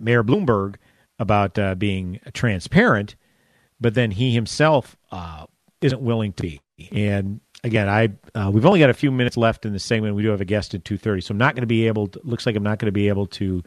[0.00, 0.76] Mayor Bloomberg
[1.18, 3.16] about uh, being transparent,
[3.80, 5.46] but then he himself uh,
[5.80, 6.60] isn't willing to be.
[6.92, 10.14] And again, I uh, we've only got a few minutes left in the segment.
[10.14, 12.06] We do have a guest at two thirty, so I'm not going to be able.
[12.06, 13.62] to Looks like I'm not going to be able to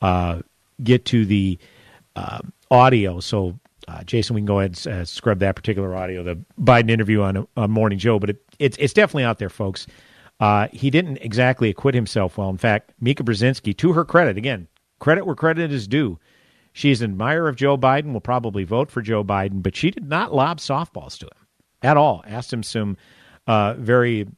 [0.00, 0.40] uh,
[0.82, 1.58] get to the
[2.16, 3.20] uh, audio.
[3.20, 6.90] So, uh, Jason, we can go ahead and uh, scrub that particular audio, the Biden
[6.90, 9.86] interview on, on Morning Joe, but it, it's it's definitely out there, folks.
[10.40, 12.48] Uh, he didn't exactly acquit himself well.
[12.48, 14.66] In fact, Mika Brzezinski, to her credit, again,
[14.98, 16.18] credit where credit is due.
[16.72, 20.08] She's an admirer of Joe Biden, will probably vote for Joe Biden, but she did
[20.08, 21.46] not lob softballs to him
[21.82, 22.24] at all.
[22.26, 22.96] Asked him some
[23.46, 24.28] uh, very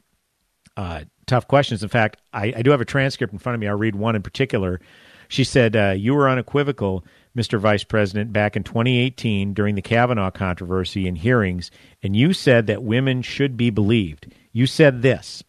[0.76, 1.82] uh, tough questions.
[1.82, 3.68] In fact, I, I, do have a transcript in front of me.
[3.68, 4.80] I'll read one in particular.
[5.28, 7.04] She said, uh, You were unequivocal,
[7.36, 7.58] Mr.
[7.58, 11.70] Vice President, back in 2018 during the Kavanaugh controversy and hearings,
[12.02, 14.32] and you said that women should be believed.
[14.52, 15.42] You said this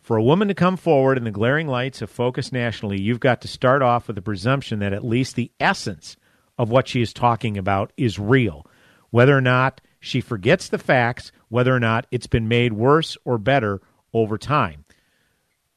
[0.00, 3.40] For a woman to come forward in the glaring lights of focus nationally, you've got
[3.42, 6.16] to start off with the presumption that at least the essence
[6.56, 8.66] of what she is talking about is real.
[9.10, 13.38] Whether or not she forgets the facts, whether or not it's been made worse or
[13.38, 13.80] better
[14.12, 14.84] over time.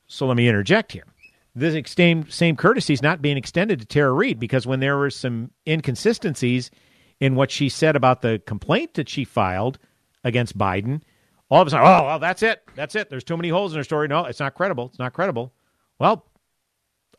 [0.07, 1.05] So let me interject here.
[1.53, 5.09] This same, same courtesy is not being extended to Tara Reade because when there were
[5.09, 6.71] some inconsistencies
[7.19, 9.77] in what she said about the complaint that she filed
[10.23, 11.01] against Biden,
[11.49, 12.61] all of a sudden, oh, well, that's it.
[12.75, 13.09] That's it.
[13.09, 14.07] There's too many holes in her story.
[14.07, 14.85] No, it's not credible.
[14.85, 15.53] It's not credible.
[15.99, 16.25] Well,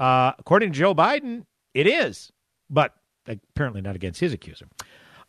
[0.01, 2.33] uh, according to Joe Biden, it is,
[2.71, 2.95] but
[3.27, 4.67] apparently not against his accuser.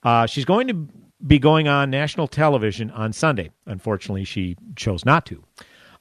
[0.02, 0.88] Uh, she's going to
[1.26, 3.50] be going on national television on Sunday.
[3.66, 5.44] Unfortunately, she chose not to.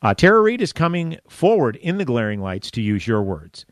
[0.03, 3.65] Uh, Tara Reade is coming forward in the glaring lights, to use your words.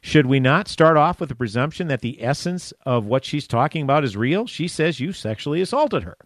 [0.00, 3.82] Should we not start off with the presumption that the essence of what she's talking
[3.82, 4.46] about is real?
[4.46, 6.16] She says you sexually assaulted her.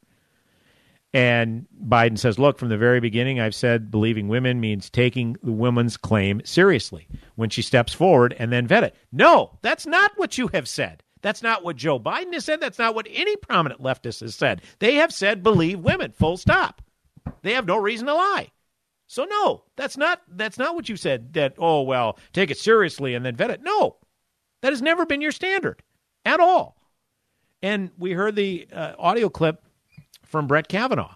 [1.12, 5.52] And Biden says, look, from the very beginning, I've said believing women means taking the
[5.52, 8.94] woman's claim seriously when she steps forward and then vet it.
[9.12, 11.02] No, that's not what you have said.
[11.22, 12.60] That's not what Joe Biden has said.
[12.60, 14.62] That's not what any prominent leftist has said.
[14.78, 16.82] They have said believe women, full stop.
[17.42, 18.50] They have no reason to lie.
[19.06, 23.14] So no, that's not that's not what you said that oh well, take it seriously
[23.14, 23.62] and then vet it.
[23.62, 23.96] No.
[24.62, 25.82] That has never been your standard
[26.24, 26.76] at all.
[27.62, 29.62] And we heard the uh, audio clip
[30.24, 31.14] from Brett Kavanaugh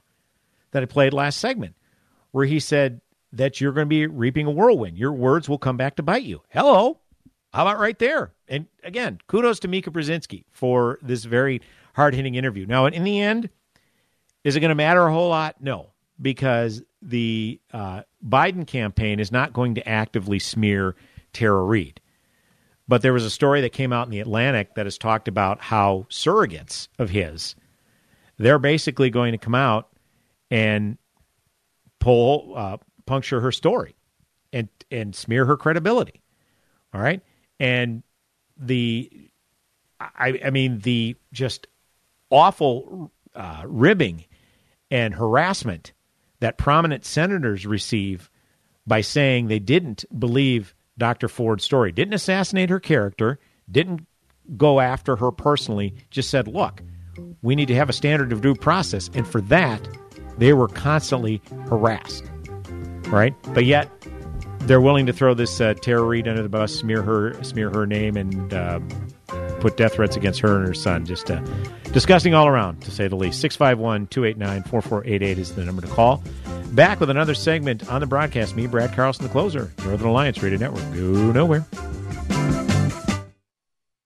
[0.70, 1.74] that I played last segment
[2.30, 3.00] where he said
[3.32, 4.98] that you're going to be reaping a whirlwind.
[4.98, 6.42] Your words will come back to bite you.
[6.48, 6.99] Hello.
[7.52, 8.32] How about right there?
[8.48, 11.60] And again, kudos to Mika Brzezinski for this very
[11.94, 12.66] hard hitting interview.
[12.66, 13.50] Now, in the end,
[14.44, 15.56] is it going to matter a whole lot?
[15.60, 20.94] No, because the uh, Biden campaign is not going to actively smear
[21.32, 22.00] Tara Reade.
[22.86, 25.60] But there was a story that came out in the Atlantic that has talked about
[25.60, 27.54] how surrogates of his,
[28.36, 29.88] they're basically going to come out
[30.50, 30.98] and
[32.00, 33.94] pull, uh, puncture her story
[34.52, 36.22] and and smear her credibility.
[36.92, 37.20] All right,
[37.60, 38.02] and
[38.56, 39.30] the
[40.00, 41.68] I, I mean the just
[42.30, 44.24] awful uh, ribbing
[44.90, 45.92] and harassment
[46.40, 48.30] that prominent senators receive
[48.86, 51.28] by saying they didn't believe Dr.
[51.28, 53.38] Ford's story, didn't assassinate her character,
[53.70, 54.06] didn't
[54.56, 56.82] go after her personally, just said, look,
[57.42, 59.10] we need to have a standard of due process.
[59.14, 59.86] And for that,
[60.38, 62.24] they were constantly harassed.
[63.08, 63.34] Right?
[63.54, 63.90] But yet,
[64.60, 67.86] they're willing to throw this uh, Tara Reade under the bus, smear her, smear her
[67.86, 68.80] name, and uh,
[69.60, 71.04] put death threats against her and her son.
[71.06, 71.40] Just uh,
[71.92, 73.40] disgusting all around, to say the least.
[73.40, 76.22] 651 289 4488 is the number to call.
[76.72, 78.54] Back with another segment on the broadcast.
[78.54, 80.82] Me, Brad Carlson, the closer, Northern Alliance Radio Network.
[80.92, 81.66] Go nowhere.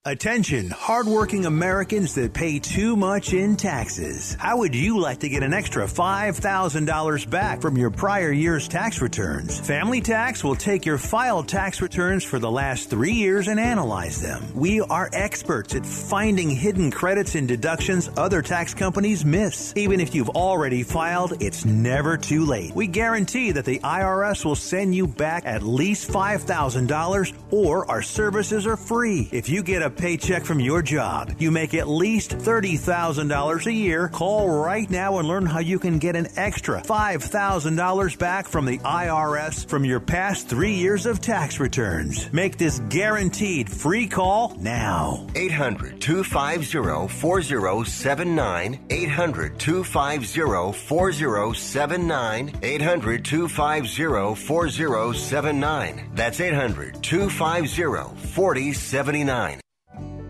[0.07, 4.37] Attention, hardworking Americans that pay too much in taxes.
[4.39, 9.01] How would you like to get an extra $5,000 back from your prior year's tax
[9.01, 9.59] returns?
[9.61, 14.21] Family Tax will take your filed tax returns for the last three years and analyze
[14.21, 14.45] them.
[14.55, 19.73] We are experts at finding hidden credits and deductions other tax companies miss.
[19.75, 22.75] Even if you've already filed, it's never too late.
[22.75, 28.67] We guarantee that the IRS will send you back at least $5,000 or our services
[28.67, 29.31] are free.
[29.33, 34.09] If you get a paycheck from your job, you make at least $30,000 a year,
[34.09, 38.79] call right now and learn how you can get an extra $5,000 back from the
[38.79, 42.33] IRS from your past three years of tax returns.
[42.33, 45.27] Make this guaranteed free call now.
[45.35, 48.87] 800 250 4079.
[48.91, 52.59] 800 250 4079.
[52.63, 56.11] 800 250 4079.
[56.15, 59.64] That's 800 250 4079.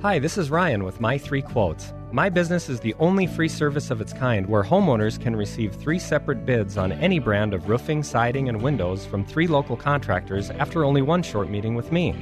[0.04, 1.94] Hi, this is Ryan with My Three Quotes.
[2.12, 5.98] My business is the only free service of its kind where homeowners can receive three
[5.98, 10.84] separate bids on any brand of roofing, siding, and windows from three local contractors after
[10.84, 12.14] only one short meeting with me.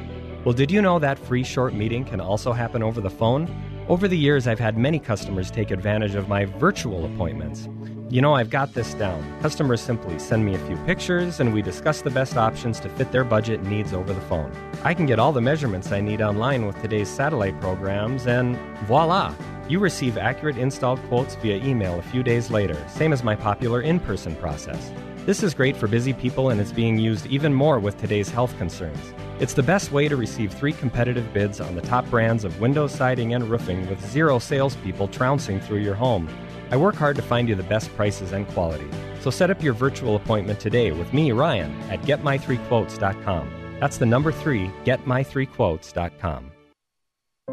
[0.45, 3.51] Well, did you know that free short meeting can also happen over the phone?
[3.89, 7.69] Over the years, I've had many customers take advantage of my virtual appointments.
[8.13, 9.41] You know, I've got this down.
[9.41, 13.11] Customers simply send me a few pictures and we discuss the best options to fit
[13.11, 14.53] their budget and needs over the phone.
[14.85, 19.35] I can get all the measurements I need online with today's satellite programs, and voila!
[19.67, 23.81] You receive accurate installed quotes via email a few days later, same as my popular
[23.81, 24.93] in person process.
[25.25, 28.55] This is great for busy people and it's being used even more with today's health
[28.59, 29.15] concerns.
[29.41, 32.89] It's the best way to receive three competitive bids on the top brands of window
[32.89, 36.29] siding and roofing with zero salespeople trouncing through your home.
[36.73, 38.89] I work hard to find you the best prices and quality.
[39.21, 43.77] So set up your virtual appointment today with me, Ryan, at getmy3quotes.com.
[43.79, 46.51] That's the number three, getmy3quotes.com.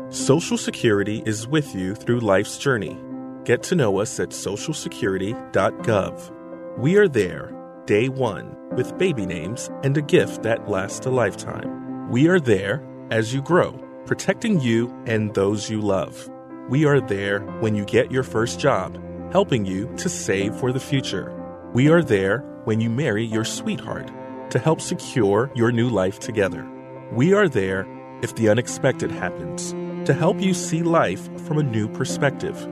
[0.07, 2.97] Social Security is with you through life's journey.
[3.43, 6.77] Get to know us at socialsecurity.gov.
[6.77, 12.09] We are there, day one, with baby names and a gift that lasts a lifetime.
[12.09, 13.73] We are there as you grow,
[14.05, 16.29] protecting you and those you love.
[16.69, 18.97] We are there when you get your first job
[19.31, 21.31] helping you to save for the future.
[21.73, 24.11] We are there when you marry your sweetheart
[24.49, 26.67] to help secure your new life together.
[27.11, 27.87] We are there
[28.23, 29.71] if the unexpected happens
[30.07, 32.67] to help you see life from a new perspective.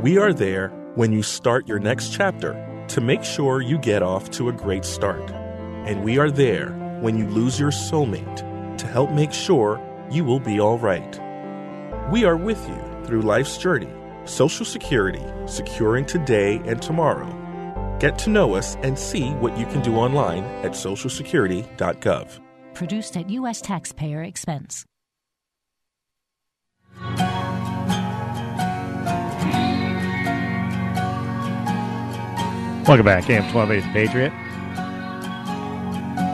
[0.00, 4.30] We are there when you start your next chapter to make sure you get off
[4.32, 5.30] to a great start.
[5.30, 9.82] And we are there when you lose your soulmate to help make sure
[10.12, 11.20] you will be all right.
[12.12, 13.92] We are with you through life's journey
[14.28, 17.34] Social Security, securing today and tomorrow.
[17.98, 22.40] Get to know us and see what you can do online at socialsecurity.gov.
[22.74, 23.60] Produced at U.S.
[23.60, 24.84] taxpayer expense.
[32.86, 34.32] Welcome back, AM 1280 Patriot.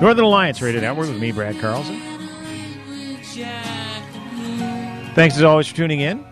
[0.01, 2.01] Northern Alliance Radio Network with me, Brad Carlson.
[5.15, 6.25] Thanks as always for tuning in.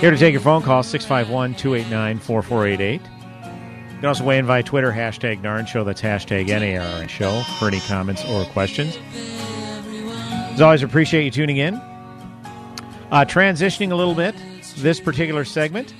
[0.00, 3.02] Here to take your phone call, 651 289 4488.
[3.02, 5.84] You can also weigh in via Twitter, hashtag NARN Show.
[5.84, 8.98] That's hashtag NARN Show for any comments or questions.
[10.54, 11.74] As always, appreciate you tuning in.
[11.74, 14.34] Uh, transitioning a little bit,
[14.78, 15.92] this particular segment.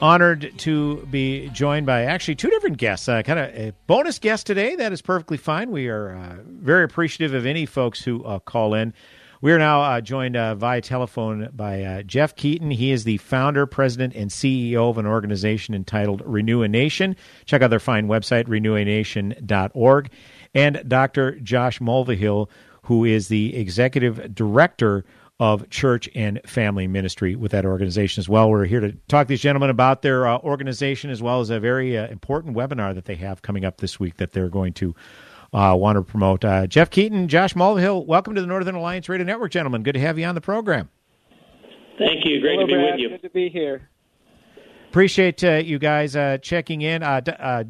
[0.00, 3.06] Honored to be joined by actually two different guests.
[3.06, 4.76] Uh, kind of a bonus guest today.
[4.76, 5.70] That is perfectly fine.
[5.70, 8.94] We are uh, very appreciative of any folks who uh, call in.
[9.40, 12.72] We are now uh, joined uh, via telephone by uh, Jeff Keaton.
[12.72, 17.14] He is the founder, president, and CEO of an organization entitled RenewaNation.
[17.44, 20.10] Check out their fine website, renewanation.org.
[20.54, 21.38] And Dr.
[21.38, 22.48] Josh Mulvihill,
[22.82, 25.04] who is the executive director
[25.38, 28.50] of church and family ministry with that organization as well.
[28.50, 31.60] We're here to talk to these gentlemen about their uh, organization as well as a
[31.60, 34.96] very uh, important webinar that they have coming up this week that they're going to
[35.52, 36.44] uh, want to promote.
[36.44, 39.82] Uh, Jeff Keaton, Josh Mulvihill, welcome to the Northern Alliance Radio Network, gentlemen.
[39.82, 40.88] Good to have you on the program.
[41.98, 42.40] Thank you.
[42.40, 42.92] Great Hello, to be Brad.
[42.92, 43.08] with you.
[43.10, 43.88] Good to be here.
[44.88, 47.02] Appreciate uh, you guys uh, checking in.
[47.02, 47.64] Uh, d- uh,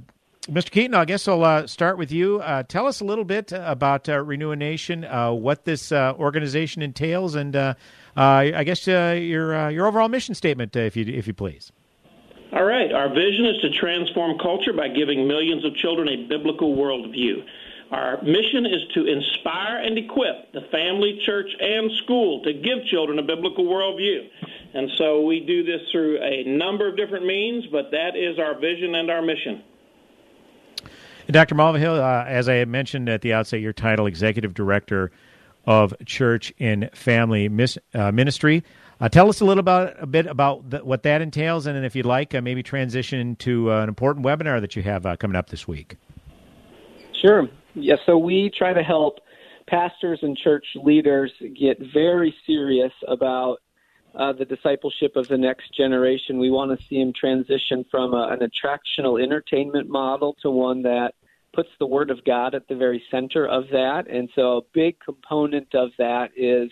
[0.49, 0.71] Mr.
[0.71, 2.41] Keaton, I guess I'll uh, start with you.
[2.41, 7.35] Uh, tell us a little bit about uh, RenewaNation, uh, what this uh, organization entails,
[7.35, 7.75] and uh,
[8.17, 11.35] uh, I guess uh, your uh, your overall mission statement, uh, if you if you
[11.35, 11.71] please.
[12.53, 12.91] All right.
[12.93, 17.45] Our vision is to transform culture by giving millions of children a biblical worldview.
[17.91, 23.19] Our mission is to inspire and equip the family, church, and school to give children
[23.19, 24.29] a biblical worldview.
[24.75, 28.59] And so we do this through a number of different means, but that is our
[28.59, 29.63] vision and our mission.
[31.31, 31.55] Dr.
[31.55, 35.11] Mulvihill, uh, as I had mentioned at the outset, your title, Executive Director
[35.67, 38.65] of Church and Family Mis- uh, Ministry.
[39.01, 41.85] Uh, tell us a little about a bit about th- what that entails, and then
[41.85, 45.17] if you'd like, uh, maybe transition to uh, an important webinar that you have uh,
[45.17, 45.97] coming up this week.
[47.13, 47.49] Sure.
[47.81, 49.21] Yeah, so we try to help
[49.67, 53.59] pastors and church leaders get very serious about
[54.15, 56.39] uh, the discipleship of the next generation.
[56.39, 61.15] We want to see them transition from a, an attractional entertainment model to one that
[61.53, 64.09] puts the Word of God at the very center of that.
[64.09, 66.71] And so a big component of that is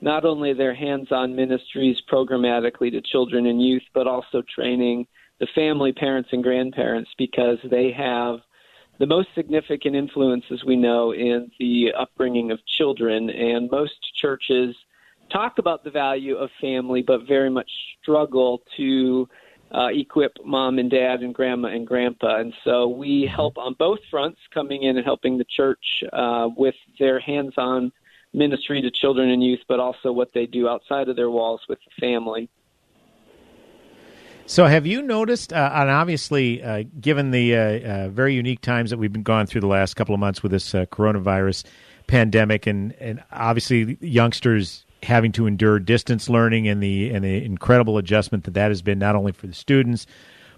[0.00, 5.06] not only their hands on ministries programmatically to children and youth, but also training
[5.40, 8.38] the family, parents, and grandparents because they have
[8.98, 13.30] the most significant influences we know in the upbringing of children.
[13.30, 14.74] And most churches
[15.30, 17.70] talk about the value of family, but very much
[18.02, 19.28] struggle to
[19.72, 22.38] uh, equip mom and dad and grandma and grandpa.
[22.40, 26.76] And so we help on both fronts, coming in and helping the church uh, with
[26.98, 27.92] their hands on
[28.32, 31.78] ministry to children and youth, but also what they do outside of their walls with
[31.84, 32.48] the family.
[34.48, 38.90] So, have you noticed, uh, and obviously, uh, given the uh, uh, very unique times
[38.90, 41.64] that we've been going through the last couple of months with this uh, coronavirus
[42.06, 47.98] pandemic, and, and obviously youngsters having to endure distance learning and the and the incredible
[47.98, 50.06] adjustment that that has been not only for the students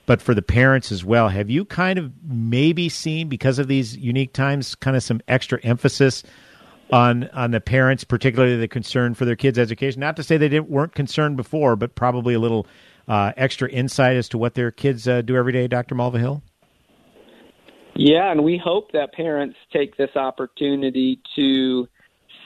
[0.07, 1.28] but for the parents as well.
[1.28, 5.61] Have you kind of maybe seen because of these unique times, kind of some extra
[5.62, 6.22] emphasis
[6.91, 10.01] on on the parents, particularly the concern for their kids' education?
[10.01, 12.66] Not to say they didn't weren't concerned before, but probably a little
[13.09, 16.42] uh, extra insight as to what their kids uh, do every day, Doctor Mulvihill.
[17.94, 21.88] Yeah, and we hope that parents take this opportunity to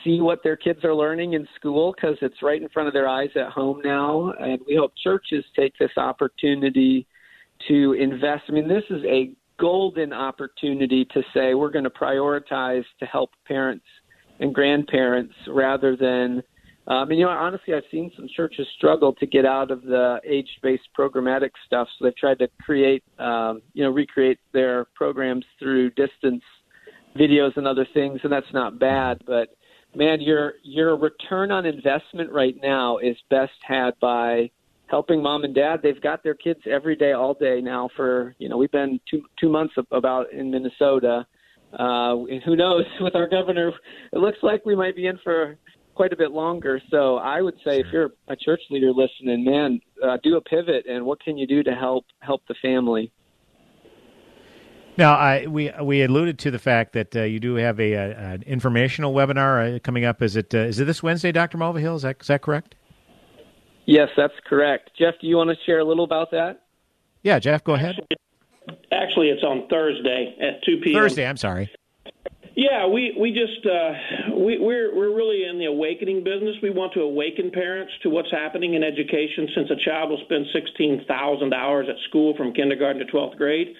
[0.03, 3.09] see what their kids are learning in school because it's right in front of their
[3.09, 4.33] eyes at home now.
[4.41, 7.07] And we hope churches take this opportunity
[7.69, 8.45] to invest.
[8.49, 13.31] I mean, this is a golden opportunity to say we're going to prioritize to help
[13.47, 13.85] parents
[14.41, 16.43] and grandparents rather than.
[16.89, 20.21] Um, and you know, honestly, I've seen some churches struggle to get out of the
[20.25, 25.91] age-based programmatic stuff, so they've tried to create, um, you know, recreate their programs through
[25.91, 26.43] distance
[27.17, 29.23] videos and other things, and that's not bad.
[29.27, 29.55] But
[29.95, 34.51] man, your your return on investment right now is best had by
[34.87, 35.81] helping mom and dad.
[35.83, 39.23] They've got their kids every day, all day now for you know we've been two
[39.39, 41.27] two months about in Minnesota.
[41.79, 43.73] Uh, and who knows with our governor,
[44.13, 45.57] it looks like we might be in for
[46.03, 46.83] quite a bit longer.
[46.91, 50.85] So I would say if you're a church leader listening, man, uh, do a pivot
[50.87, 53.13] and what can you do to help help the family?
[54.99, 58.11] Now, I, we we alluded to the fact that uh, you do have a, a
[58.33, 60.23] an informational webinar uh, coming up.
[60.23, 61.95] Is it uh, is it this Wednesday, Doctor Mulvihill?
[61.95, 62.75] Is that is that correct?
[63.87, 64.91] Yes, that's correct.
[64.99, 66.63] Jeff, do you want to share a little about that?
[67.23, 68.01] Yeah, Jeff, go ahead.
[68.91, 71.01] Actually, it's on Thursday at 2 p.m.
[71.01, 71.27] Thursday.
[71.29, 71.71] I'm sorry.
[72.55, 76.57] Yeah, we we just uh, we, we're we're really in the awakening business.
[76.63, 79.49] We want to awaken parents to what's happening in education.
[79.55, 83.75] Since a child will spend sixteen thousand hours at school from kindergarten to twelfth grade,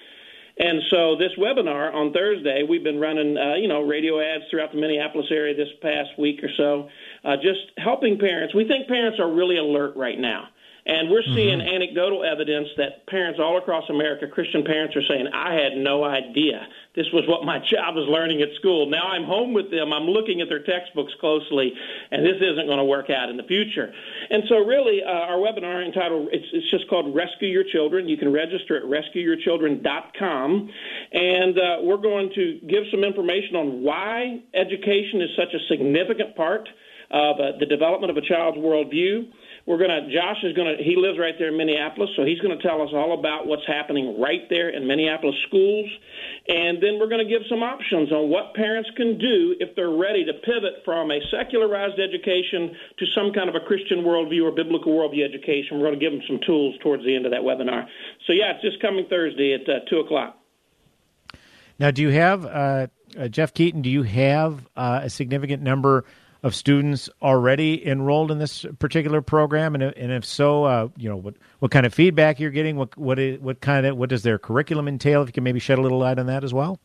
[0.57, 4.71] and so this webinar on Thursday, we've been running uh, you know radio ads throughout
[4.71, 6.89] the Minneapolis area this past week or so,
[7.25, 8.55] uh, just helping parents.
[8.55, 10.47] We think parents are really alert right now.
[10.85, 11.75] And we're seeing mm-hmm.
[11.75, 16.67] anecdotal evidence that parents all across America, Christian parents, are saying, I had no idea
[16.95, 18.89] this was what my child was learning at school.
[18.89, 19.93] Now I'm home with them.
[19.93, 21.73] I'm looking at their textbooks closely,
[22.11, 23.91] and this isn't going to work out in the future.
[24.29, 28.07] And so, really, uh, our webinar entitled, it's, it's just called Rescue Your Children.
[28.07, 30.69] You can register at rescueyourchildren.com.
[31.13, 36.35] And uh, we're going to give some information on why education is such a significant
[36.35, 36.69] part
[37.11, 39.29] of uh, the development of a child's worldview
[39.65, 40.13] we're going to.
[40.13, 40.83] Josh is going to.
[40.83, 43.65] He lives right there in Minneapolis, so he's going to tell us all about what's
[43.65, 45.89] happening right there in Minneapolis schools,
[46.49, 49.89] and then we're going to give some options on what parents can do if they're
[49.89, 54.51] ready to pivot from a secularized education to some kind of a Christian worldview or
[54.51, 55.79] biblical worldview education.
[55.79, 57.87] We're going to give them some tools towards the end of that webinar.
[58.27, 60.37] So yeah, it's just coming Thursday at uh, two o'clock.
[61.79, 62.87] Now, do you have uh,
[63.17, 63.81] uh, Jeff Keaton?
[63.81, 66.05] Do you have uh, a significant number?
[66.43, 71.15] Of students already enrolled in this particular program, and, and if so, uh, you know
[71.15, 74.23] what what kind of feedback you're getting, what what is, what kind of what does
[74.23, 75.21] their curriculum entail?
[75.21, 76.79] If you can maybe shed a little light on that as well.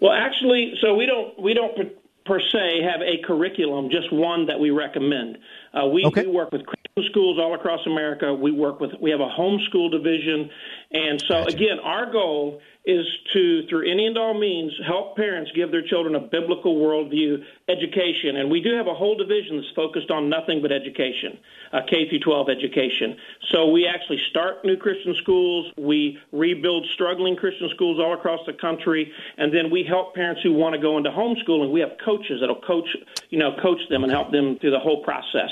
[0.00, 1.84] Well, actually, so we don't we don't per,
[2.26, 5.38] per se have a curriculum, just one that we recommend.
[5.72, 6.26] Uh, we, okay.
[6.26, 6.62] we work with
[7.06, 8.32] schools all across America.
[8.34, 10.50] We work with we have a homeschool division,
[10.92, 11.56] and so gotcha.
[11.56, 16.14] again, our goal is to, through any and all means, help parents give their children
[16.16, 18.36] a biblical worldview education.
[18.36, 21.38] And we do have a whole division that's focused on nothing but education,
[21.72, 23.16] uh, K through 12 education.
[23.50, 28.52] So we actually start new Christian schools, we rebuild struggling Christian schools all across the
[28.52, 31.72] country, and then we help parents who want to go into homeschooling.
[31.72, 32.88] We have coaches that'll coach,
[33.30, 35.50] you know, coach them and help them through the whole process.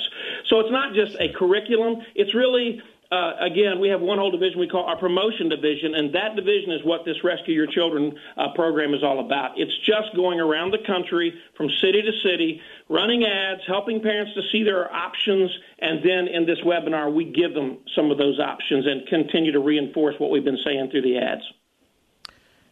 [0.48, 2.82] So it's not just a curriculum; it's really
[3.12, 6.72] uh, again, we have one whole division we call our promotion division, and that division
[6.72, 9.58] is what this Rescue Your Children uh, program is all about.
[9.58, 14.40] It's just going around the country from city to city, running ads, helping parents to
[14.50, 15.50] see their options,
[15.80, 19.60] and then in this webinar, we give them some of those options and continue to
[19.60, 21.42] reinforce what we've been saying through the ads.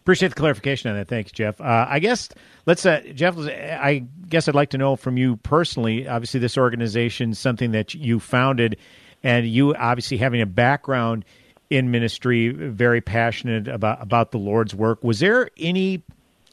[0.00, 1.08] Appreciate the clarification on that.
[1.08, 1.60] Thanks, Jeff.
[1.60, 2.30] Uh, I guess
[2.64, 3.36] let's, uh, Jeff.
[3.36, 6.08] I guess I'd like to know from you personally.
[6.08, 8.78] Obviously, this organization, something that you founded
[9.22, 11.24] and you obviously having a background
[11.68, 15.04] in ministry, very passionate about about the Lord's work.
[15.04, 16.02] Was there any,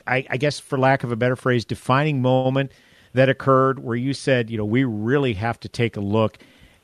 [0.05, 2.71] I, I guess, for lack of a better phrase, defining moment
[3.13, 6.37] that occurred where you said, you know, we really have to take a look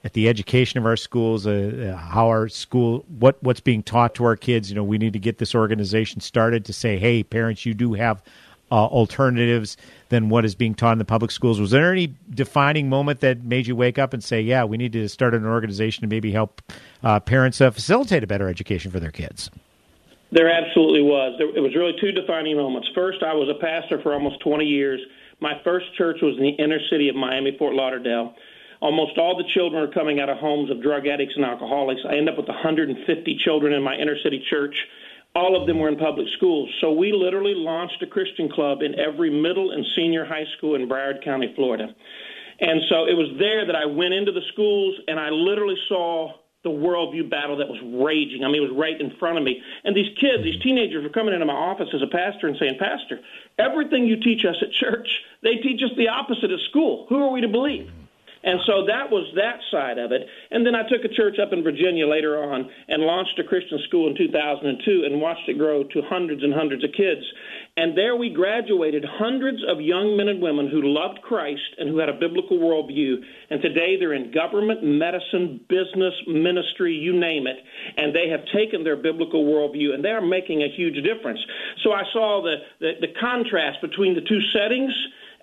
[0.04, 4.16] at the education of our schools, uh, uh, how our school, what what's being taught
[4.16, 4.70] to our kids.
[4.70, 7.94] You know, we need to get this organization started to say, hey, parents, you do
[7.94, 8.22] have
[8.74, 9.78] uh, alternatives
[10.10, 11.60] than what is being taught in the public schools.
[11.60, 14.94] Was there any defining moment that made you wake up and say, "Yeah, we need
[14.94, 16.60] to start an organization to maybe help
[17.04, 19.52] uh, parents uh, facilitate a better education for their kids"?
[20.32, 21.36] There absolutely was.
[21.38, 22.90] There, it was really two defining moments.
[22.96, 25.00] First, I was a pastor for almost 20 years.
[25.40, 28.34] My first church was in the inner city of Miami, Fort Lauderdale.
[28.82, 32.02] Almost all the children are coming out of homes of drug addicts and alcoholics.
[32.10, 34.76] I end up with 150 children in my inner city church
[35.36, 36.70] all of them were in public schools.
[36.80, 40.88] So we literally launched a Christian club in every middle and senior high school in
[40.88, 41.94] Broward County, Florida.
[42.60, 46.34] And so it was there that I went into the schools and I literally saw
[46.64, 48.46] the worldview battle that was raging.
[48.46, 49.62] I mean, it was right in front of me.
[49.84, 52.78] And these kids, these teenagers were coming into my office as a pastor and saying,
[52.80, 53.20] Pastor,
[53.60, 57.06] everything you teach us at church, they teach us the opposite at school.
[57.10, 57.92] Who are we to believe?
[58.44, 60.28] And so that was that side of it.
[60.52, 63.80] And then I took a church up in Virginia later on and launched a Christian
[63.88, 67.24] school in 2002 and watched it grow to hundreds and hundreds of kids.
[67.78, 71.98] And there we graduated hundreds of young men and women who loved Christ and who
[71.98, 73.16] had a biblical worldview.
[73.50, 77.58] And today they're in government, medicine, business, ministry, you name it.
[77.98, 81.40] And they have taken their biblical worldview and they are making a huge difference.
[81.84, 84.94] So I saw the, the, the contrast between the two settings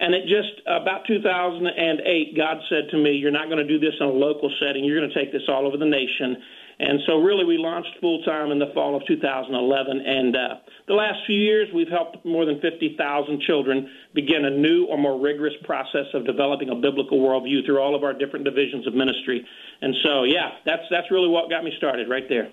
[0.01, 3.94] and it just about 2008, God said to me, "You're not going to do this
[4.01, 4.84] in a local setting.
[4.84, 6.42] You're going to take this all over the nation."
[6.80, 10.01] And so, really, we launched full time in the fall of 2011.
[10.01, 10.55] And uh,
[10.88, 15.20] the last few years, we've helped more than 50,000 children begin a new or more
[15.20, 19.44] rigorous process of developing a biblical worldview through all of our different divisions of ministry.
[19.82, 22.48] And so, yeah, that's that's really what got me started right there.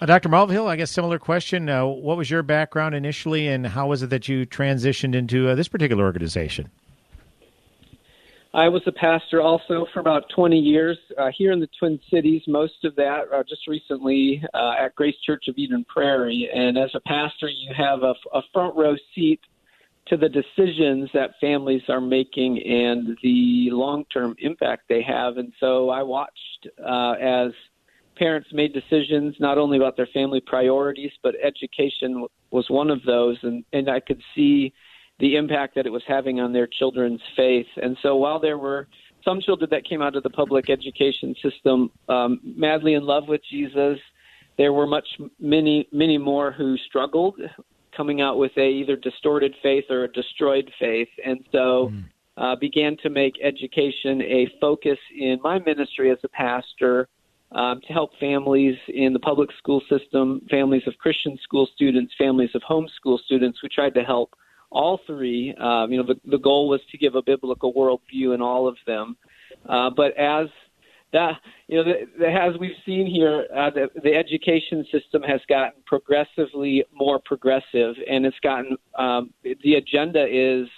[0.00, 0.28] Uh, Dr.
[0.28, 1.68] Mulvihill, I guess similar question.
[1.68, 5.56] Uh, what was your background initially, and how was it that you transitioned into uh,
[5.56, 6.70] this particular organization?
[8.54, 12.42] I was a pastor also for about 20 years uh, here in the Twin Cities,
[12.46, 16.48] most of that uh, just recently uh, at Grace Church of Eden Prairie.
[16.54, 19.40] And as a pastor, you have a, a front row seat
[20.06, 25.38] to the decisions that families are making and the long term impact they have.
[25.38, 27.52] And so I watched as
[28.18, 33.38] parents made decisions not only about their family priorities, but education was one of those,
[33.42, 34.72] and and I could see
[35.20, 37.66] the impact that it was having on their children's faith.
[37.82, 38.86] And so while there were
[39.24, 43.40] some children that came out of the public education system um, madly in love with
[43.50, 43.98] Jesus,
[44.56, 45.08] there were much
[45.40, 47.40] many many more who struggled
[47.96, 51.90] coming out with a either distorted faith or a destroyed faith, and so.
[51.92, 52.04] Mm.
[52.40, 57.08] Uh, began to make education a focus in my ministry as a pastor
[57.52, 62.50] um, to help families in the public school system, families of Christian school students, families
[62.54, 63.62] of homeschool students.
[63.62, 64.34] We tried to help
[64.70, 65.54] all three.
[65.54, 68.76] Um, you know, the, the goal was to give a biblical worldview in all of
[68.86, 69.16] them.
[69.68, 70.48] Uh, but as
[71.12, 75.40] that you know, the, the, as we've seen here, uh, the, the education system has
[75.48, 80.68] gotten progressively more progressive, and it's gotten um, the agenda is,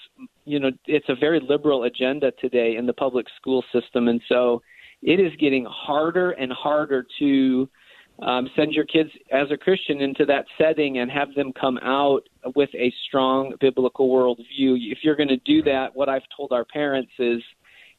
[0.44, 4.62] you know, it's a very liberal agenda today in the public school system, and so
[5.02, 7.68] it is getting harder and harder to
[8.22, 12.20] um, send your kids as a Christian into that setting and have them come out
[12.54, 14.76] with a strong biblical worldview.
[14.92, 17.42] If you're going to do that, what I've told our parents is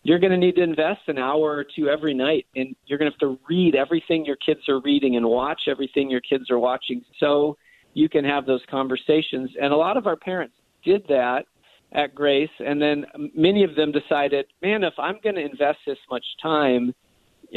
[0.04, 3.12] you're going to need to invest an hour or two every night, and you're going
[3.12, 6.60] to have to read everything your kids are reading and watch everything your kids are
[6.60, 7.58] watching so
[7.94, 9.50] you can have those conversations.
[9.62, 11.46] And a lot of our parents did that
[11.94, 15.98] at Grace, and then many of them decided, man, if I'm going to invest this
[16.10, 16.94] much time,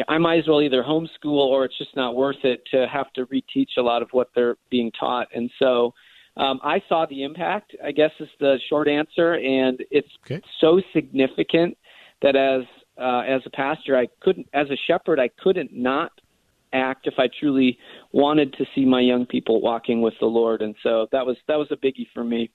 [0.09, 3.26] I might as well either homeschool or it's just not worth it to have to
[3.26, 5.28] reteach a lot of what they're being taught.
[5.32, 5.95] And so
[6.37, 10.41] um, I saw the impact, I guess is the short answer, and it's okay.
[10.61, 11.78] so significant
[12.22, 12.62] that as
[12.97, 16.12] uh, as a pastor, I couldn't, as a shepherd, I couldn't not
[16.72, 17.76] act if I truly
[18.12, 21.57] wanted to see my young people walking with the Lord, and so that was that
[21.57, 22.51] was a biggie for me.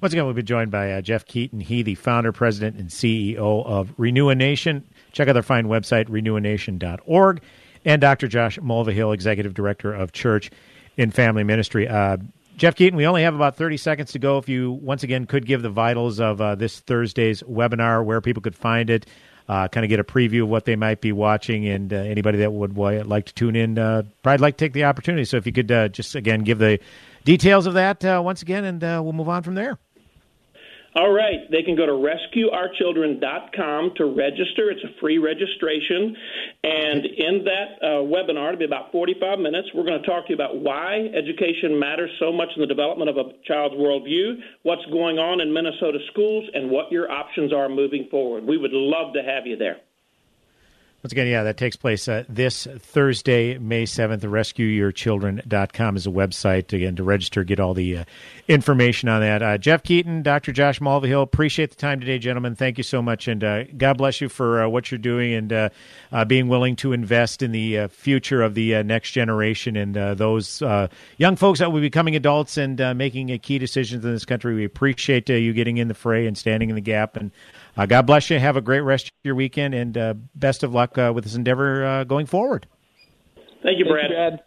[0.00, 1.58] Once again, we'll be joined by uh, Jeff Keaton.
[1.58, 4.84] He, the founder, president, and CEO of RenewaNation.
[5.10, 7.42] Check out their fine website, renewanation.org,
[7.84, 8.28] and Dr.
[8.28, 10.52] Josh Mulvihill, executive director of Church
[10.96, 11.88] in Family Ministry.
[11.88, 12.18] Uh,
[12.56, 14.38] Jeff Keaton, we only have about 30 seconds to go.
[14.38, 18.40] If you, once again, could give the vitals of uh, this Thursday's webinar, where people
[18.40, 19.06] could find it,
[19.48, 22.38] uh, kind of get a preview of what they might be watching, and uh, anybody
[22.38, 25.24] that would like to tune in, uh, probably like to take the opportunity.
[25.24, 26.78] So if you could just, again, give the
[27.24, 29.78] details of that once again, and we'll move on from there.
[30.98, 31.48] All right.
[31.48, 34.68] They can go to rescueourchildren.com to register.
[34.68, 36.16] It's a free registration.
[36.64, 40.30] And in that uh, webinar, it'll be about 45 minutes, we're going to talk to
[40.30, 44.84] you about why education matters so much in the development of a child's worldview, what's
[44.86, 48.44] going on in Minnesota schools, and what your options are moving forward.
[48.44, 49.76] We would love to have you there.
[51.08, 54.20] Once again, yeah, that takes place uh, this Thursday, May 7th.
[54.20, 58.04] RescueYourChildren.com is a website, again, to register, get all the uh,
[58.46, 59.42] information on that.
[59.42, 60.52] Uh, Jeff Keaton, Dr.
[60.52, 62.54] Josh Mulvihill, appreciate the time today, gentlemen.
[62.56, 65.50] Thank you so much, and uh, God bless you for uh, what you're doing and
[65.50, 70.62] uh, being willing to invest in the future of the next generation and those
[71.16, 74.54] young folks that will be becoming adults and making key decisions in this country.
[74.54, 77.30] We appreciate you getting in the fray and standing in the gap and
[77.78, 78.38] uh, God bless you.
[78.38, 81.34] Have a great rest of your weekend, and uh, best of luck uh, with this
[81.34, 82.66] endeavor uh, going forward.
[83.62, 84.10] Thank you, Brad.
[84.10, 84.40] Thank you, Brad.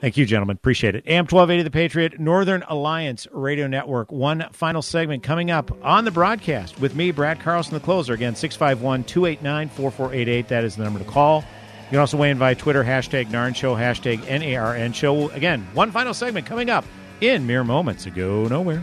[0.00, 0.56] Thank you, gentlemen.
[0.56, 1.04] Appreciate it.
[1.06, 4.10] AM 1280 The Patriot, Northern Alliance Radio Network.
[4.10, 8.14] One final segment coming up on the broadcast with me, Brad Carlson, the closer.
[8.14, 10.48] Again, 651 289 4488.
[10.48, 11.40] That is the number to call.
[11.40, 15.28] You can also weigh in via Twitter, hashtag NARN Show, hashtag NARN Show.
[15.30, 16.86] Again, one final segment coming up
[17.20, 18.04] in mere moments.
[18.04, 18.82] So go nowhere.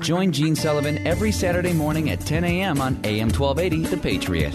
[0.00, 2.80] Join Gene Sullivan every Saturday morning at 10 a.m.
[2.80, 4.54] on AM 1280 The Patriot.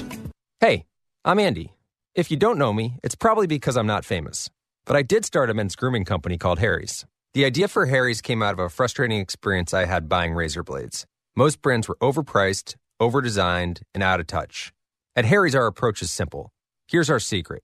[0.60, 0.86] Hey,
[1.26, 1.74] I'm Andy.
[2.16, 4.50] If you don't know me, it's probably because I'm not famous.
[4.86, 7.06] But I did start a men's grooming company called Harry's.
[7.34, 11.06] The idea for Harry's came out of a frustrating experience I had buying razor blades.
[11.36, 14.72] Most brands were overpriced, overdesigned, and out of touch.
[15.16, 16.52] At Harry's, our approach is simple.
[16.88, 17.64] Here's our secret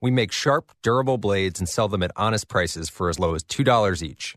[0.00, 3.42] we make sharp, durable blades and sell them at honest prices for as low as
[3.42, 4.36] $2 each.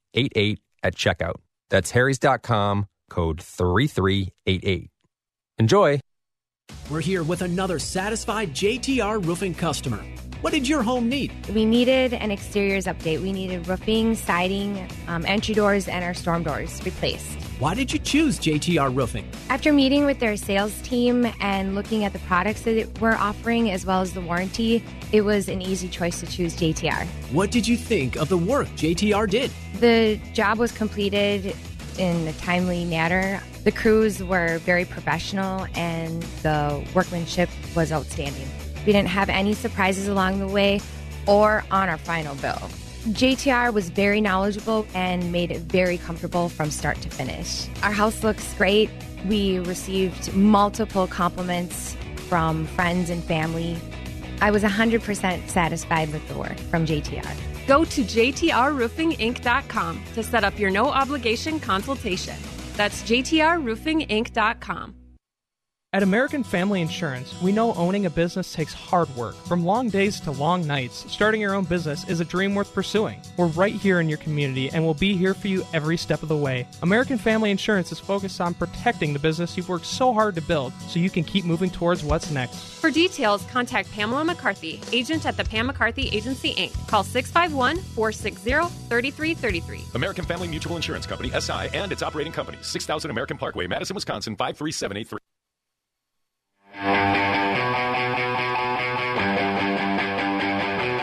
[0.13, 1.35] 3388 at checkout.
[1.69, 4.89] That's harrys.com, code 3388.
[5.57, 5.99] Enjoy.
[6.89, 10.03] We're here with another satisfied JTR roofing customer.
[10.41, 11.31] What did your home need?
[11.49, 13.21] We needed an exteriors update.
[13.21, 17.40] We needed roofing, siding, um, entry doors, and our storm doors replaced.
[17.61, 19.29] Why did you choose JTR Roofing?
[19.47, 23.85] After meeting with their sales team and looking at the products that we're offering as
[23.85, 27.05] well as the warranty, it was an easy choice to choose JTR.
[27.31, 29.51] What did you think of the work JTR did?
[29.79, 31.55] The job was completed
[31.99, 33.39] in a timely manner.
[33.63, 38.47] The crews were very professional and the workmanship was outstanding.
[38.87, 40.81] We didn't have any surprises along the way
[41.27, 42.71] or on our final bill.
[43.01, 47.67] JTR was very knowledgeable and made it very comfortable from start to finish.
[47.81, 48.91] Our house looks great.
[49.27, 51.97] We received multiple compliments
[52.29, 53.75] from friends and family.
[54.39, 57.65] I was 100% satisfied with the work from JTR.
[57.65, 62.35] Go to JTRRoofingInc.com to set up your no obligation consultation.
[62.75, 65.00] That's JTRRoofingInc.com.
[65.93, 69.35] At American Family Insurance, we know owning a business takes hard work.
[69.35, 73.19] From long days to long nights, starting your own business is a dream worth pursuing.
[73.35, 76.29] We're right here in your community and we'll be here for you every step of
[76.29, 76.65] the way.
[76.81, 80.71] American Family Insurance is focused on protecting the business you've worked so hard to build
[80.87, 82.55] so you can keep moving towards what's next.
[82.79, 86.87] For details, contact Pamela McCarthy, agent at the Pam McCarthy Agency Inc.
[86.87, 88.51] Call 651 460
[88.87, 89.81] 3333.
[89.95, 94.37] American Family Mutual Insurance Company, SI, and its operating companies, 6000 American Parkway, Madison, Wisconsin,
[94.37, 95.19] 53783.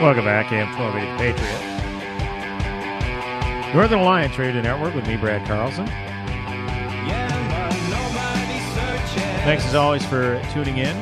[0.00, 1.68] Welcome back, AM 1280 Patriot.
[3.74, 5.86] Northern Alliance Radio Network with me, Brad Carlson.
[5.86, 7.28] Yeah,
[9.44, 10.96] Thanks as always for tuning in.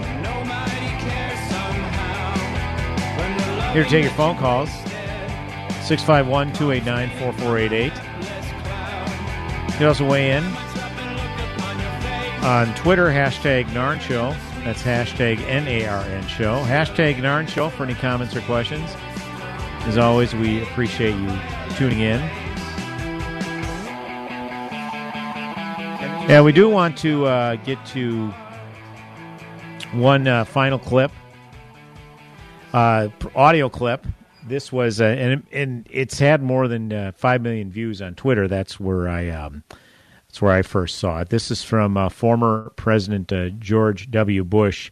[3.73, 4.71] Here to take your phone calls
[5.87, 7.93] 651 289 4488.
[9.69, 10.45] You can also weigh in
[12.45, 14.35] on Twitter, hashtag Narn Show.
[14.67, 16.57] That's hashtag N-A-R-N Show.
[16.64, 18.97] Hashtag Narn Show for any comments or questions.
[19.83, 21.39] As always, we appreciate you
[21.77, 22.19] tuning in.
[26.29, 28.35] Yeah, we do want to uh, get to
[29.93, 31.12] one uh, final clip,
[32.73, 33.07] uh,
[33.37, 34.05] audio clip.
[34.49, 38.49] This was, uh, and, and it's had more than uh, five million views on Twitter.
[38.49, 39.62] That's where I, um,
[40.37, 41.30] that's where I first saw it.
[41.30, 44.45] This is from uh, former President uh, George W.
[44.45, 44.91] Bush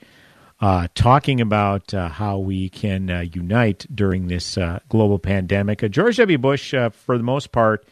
[0.63, 5.81] uh, talking about uh, how we can uh, unite during this uh, global pandemic.
[5.91, 6.39] George W.
[6.39, 7.87] Bush, for the most part,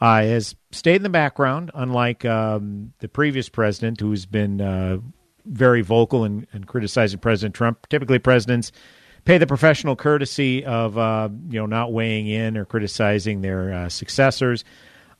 [0.00, 5.02] has stayed in the background, unlike um, the previous president, who's been
[5.46, 7.88] very vocal and, and criticizing President Trump.
[7.88, 8.70] Typically, presidents
[9.24, 10.94] pay the professional courtesy of
[11.50, 14.62] you know not weighing in or criticizing their successors.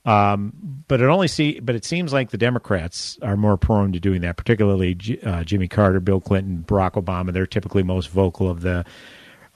[0.05, 4.01] Um, but it only see, but it seems like the Democrats are more prone to
[4.01, 7.33] doing that, particularly uh, Jimmy Carter, Bill Clinton, Barack Obama.
[7.33, 8.85] They're typically most vocal of the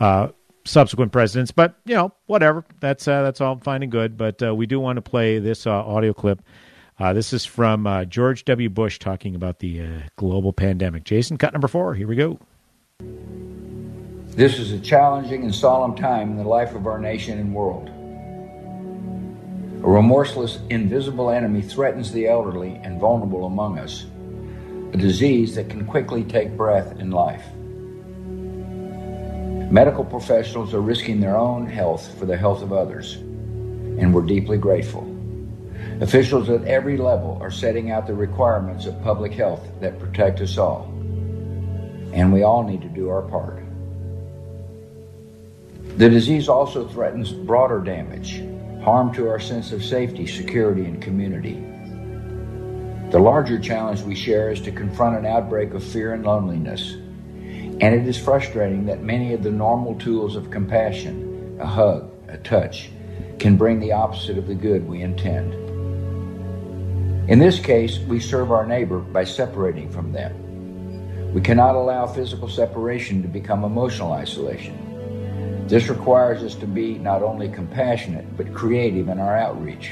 [0.01, 0.28] uh,
[0.64, 1.51] subsequent presidents.
[1.51, 2.64] But you know, whatever.
[2.80, 4.16] That's uh, that's all fine and good.
[4.16, 6.42] But uh, we do want to play this uh, audio clip.
[6.99, 8.68] Uh, this is from George W.
[8.68, 11.05] Bush talking about the global pandemic.
[11.05, 11.94] Jason, cut number four.
[11.94, 12.40] Here we go.
[14.30, 17.90] This is a challenging and solemn time in the life of our nation and world.
[19.82, 24.06] A remorseless, invisible enemy threatens the elderly and vulnerable among us,
[24.92, 27.44] a disease that can quickly take breath in life.
[29.70, 34.58] Medical professionals are risking their own health for the health of others, and we're deeply
[34.58, 35.04] grateful.
[36.00, 40.58] Officials at every level are setting out the requirements of public health that protect us
[40.58, 40.86] all,
[42.12, 43.62] and we all need to do our part.
[45.98, 48.42] The disease also threatens broader damage
[48.82, 51.64] harm to our sense of safety, security, and community.
[53.10, 56.92] The larger challenge we share is to confront an outbreak of fear and loneliness.
[56.92, 62.36] And it is frustrating that many of the normal tools of compassion, a hug, a
[62.38, 62.90] touch,
[63.38, 65.54] can bring the opposite of the good we intend.
[67.30, 71.32] In this case, we serve our neighbor by separating from them.
[71.34, 74.88] We cannot allow physical separation to become emotional isolation.
[75.68, 79.90] This requires us to be not only compassionate, but creative in our outreach.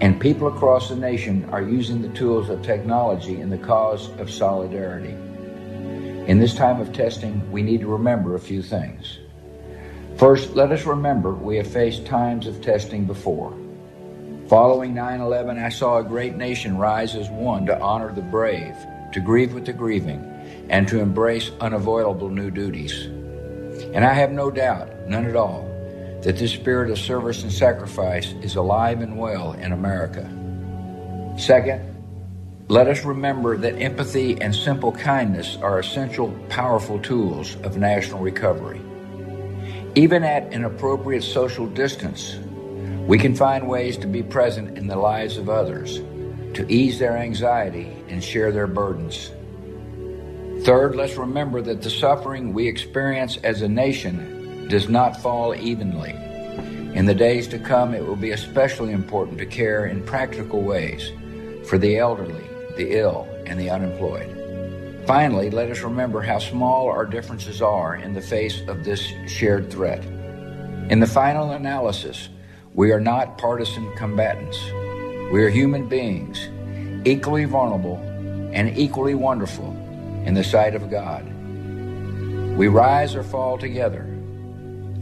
[0.00, 4.30] And people across the nation are using the tools of technology in the cause of
[4.30, 5.16] solidarity.
[6.30, 9.18] In this time of testing, we need to remember a few things.
[10.16, 13.52] First, let us remember we have faced times of testing before.
[14.46, 18.76] Following 9 11, I saw a great nation rise as one to honor the brave,
[19.12, 20.20] to grieve with the grieving,
[20.70, 23.08] and to embrace unavoidable new duties.
[23.94, 25.62] And I have no doubt, none at all,
[26.22, 30.28] that this spirit of service and sacrifice is alive and well in America.
[31.38, 31.94] Second,
[32.68, 38.80] let us remember that empathy and simple kindness are essential, powerful tools of national recovery.
[39.94, 42.36] Even at an appropriate social distance,
[43.06, 45.98] we can find ways to be present in the lives of others,
[46.54, 49.30] to ease their anxiety and share their burdens.
[50.64, 56.12] Third, let's remember that the suffering we experience as a nation does not fall evenly.
[56.96, 61.12] In the days to come, it will be especially important to care in practical ways
[61.68, 62.46] for the elderly,
[62.78, 65.04] the ill, and the unemployed.
[65.06, 69.70] Finally, let us remember how small our differences are in the face of this shared
[69.70, 70.02] threat.
[70.88, 72.30] In the final analysis,
[72.72, 74.58] we are not partisan combatants.
[75.30, 76.48] We are human beings,
[77.04, 77.98] equally vulnerable
[78.54, 79.73] and equally wonderful
[80.24, 81.24] in the sight of God.
[82.56, 84.02] We rise or fall together,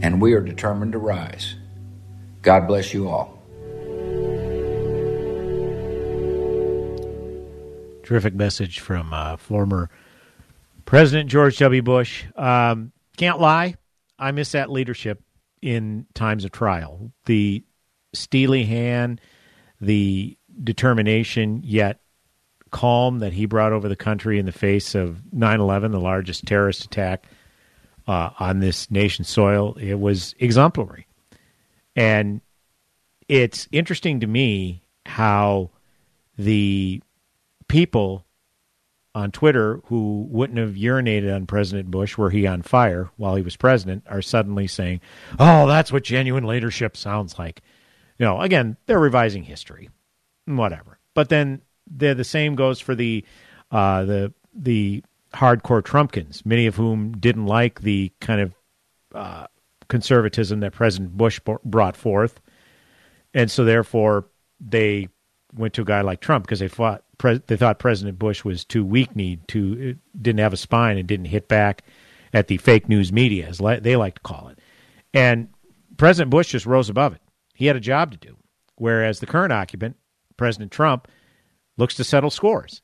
[0.01, 1.55] and we are determined to rise.
[2.41, 3.39] God bless you all.
[8.03, 9.89] Terrific message from uh, former
[10.85, 11.81] President George W.
[11.81, 12.25] Bush.
[12.35, 13.75] Um, can't lie,
[14.19, 15.21] I miss that leadership
[15.61, 17.11] in times of trial.
[17.25, 17.63] The
[18.13, 19.21] steely hand,
[19.79, 22.01] the determination, yet
[22.73, 26.45] calm that he brought over the country in the face of 9 11, the largest
[26.45, 27.25] terrorist attack
[28.07, 31.07] uh, on this nation's soil, it was exemplary.
[31.95, 32.41] And
[33.29, 35.69] it's interesting to me how
[36.37, 37.01] the
[37.67, 38.25] people
[39.15, 43.43] on Twitter who wouldn't have urinated on President Bush were he on fire while he
[43.43, 44.99] was president are suddenly saying,
[45.37, 47.61] "Oh, that's what genuine leadership sounds like."
[48.17, 49.91] You know, again, they're revising history,
[50.45, 50.97] whatever.
[51.13, 51.61] But then
[51.95, 53.23] the the same goes for the
[53.71, 58.53] uh, the the hardcore Trumpkins, many of whom didn't like the kind of
[59.15, 59.47] uh,
[59.87, 62.39] conservatism that President Bush brought forth,
[63.33, 64.25] and so therefore
[64.59, 65.07] they
[65.55, 68.83] went to a guy like Trump because they thought they thought President Bush was too
[68.83, 71.83] weak-kneed, too didn't have a spine, and didn't hit back
[72.33, 74.59] at the fake news media, as they like to call it.
[75.13, 75.49] And
[75.97, 77.21] President Bush just rose above it.
[77.53, 78.35] He had a job to do,
[78.75, 79.95] whereas the current occupant,
[80.37, 81.07] President Trump,
[81.77, 82.81] looks to settle scores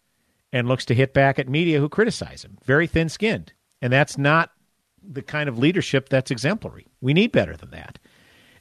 [0.52, 2.58] and looks to hit back at media who criticize him.
[2.66, 4.52] Very thin-skinned, and that's not
[5.02, 6.88] the kind of leadership that's exemplary.
[7.02, 8.00] We need better than that.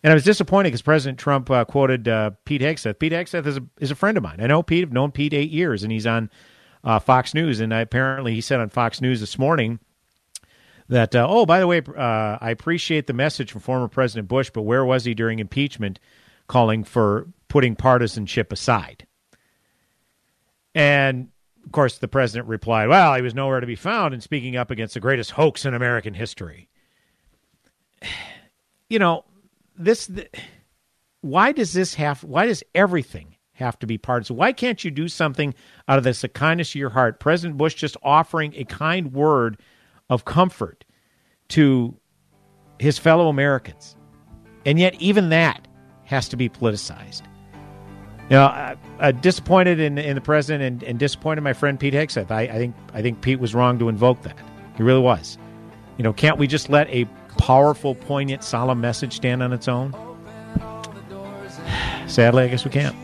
[0.03, 3.01] And I was disappointed because President Trump uh, quoted uh, Pete Hegseth.
[3.01, 4.41] Pete Hegseth is a, is a friend of mine.
[4.41, 4.85] I know Pete.
[4.85, 6.31] I've known Pete eight years, and he's on
[6.85, 7.59] uh, Fox News.
[7.59, 9.81] And I, apparently, he said on Fox News this morning
[10.89, 14.51] that, uh, oh, by the way, uh, I appreciate the message from former President Bush,
[14.55, 15.99] but where was he during impeachment
[16.47, 19.05] calling for putting partisanship aside?
[20.75, 21.29] And
[21.65, 24.71] of course, the president replied, well, he was nowhere to be found in speaking up
[24.71, 26.69] against the greatest hoax in American history.
[28.91, 29.27] You know,
[29.77, 30.11] this
[31.21, 34.37] why does this have why does everything have to be partisan?
[34.37, 35.55] Why can't you do something
[35.89, 37.21] out of this the kindness of your heart?
[37.21, 39.61] President Bush just offering a kind word
[40.09, 40.87] of comfort
[41.49, 41.99] to
[42.79, 43.97] his fellow Americans.
[44.65, 45.69] And yet even that
[46.05, 47.23] has to be politicized.
[48.31, 51.95] You know, I, I disappointed in, in the president and, and disappointed my friend Pete
[51.95, 52.31] Hegseth.
[52.31, 54.37] I, I think I think Pete was wrong to invoke that.
[54.77, 55.39] He really was.
[55.97, 57.07] You know, can't we just let a
[57.39, 59.93] powerful, poignant, solemn message stand on its own?
[62.07, 62.95] Sadly, I guess we can't.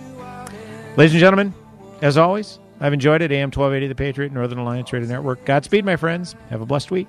[0.96, 1.54] Ladies and gentlemen,
[2.02, 3.32] as always, I've enjoyed it.
[3.32, 5.44] AM 1280, The Patriot, Northern Alliance Radio Network.
[5.46, 6.36] Godspeed, my friends.
[6.50, 7.08] Have a blessed week.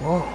[0.00, 0.28] Whoa.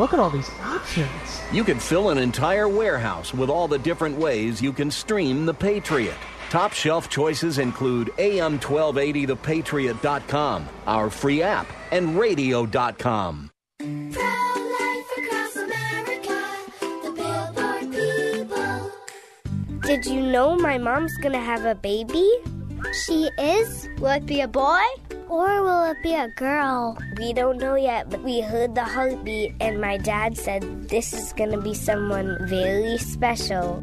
[0.00, 1.42] Look at all these options.
[1.52, 5.54] You could fill an entire warehouse with all the different ways you can stream The
[5.54, 6.16] Patriot.
[6.48, 13.50] Top shelf choices include AM1280thepatriot.com, our free app, and radio.com.
[19.80, 22.28] Did you know my mom's gonna have a baby?
[23.04, 23.88] She is?
[23.98, 24.80] Will it be a boy?
[25.32, 26.98] Or will it be a girl?
[27.16, 31.32] We don't know yet, but we heard the heartbeat, and my dad said this is
[31.32, 33.82] gonna be someone very special.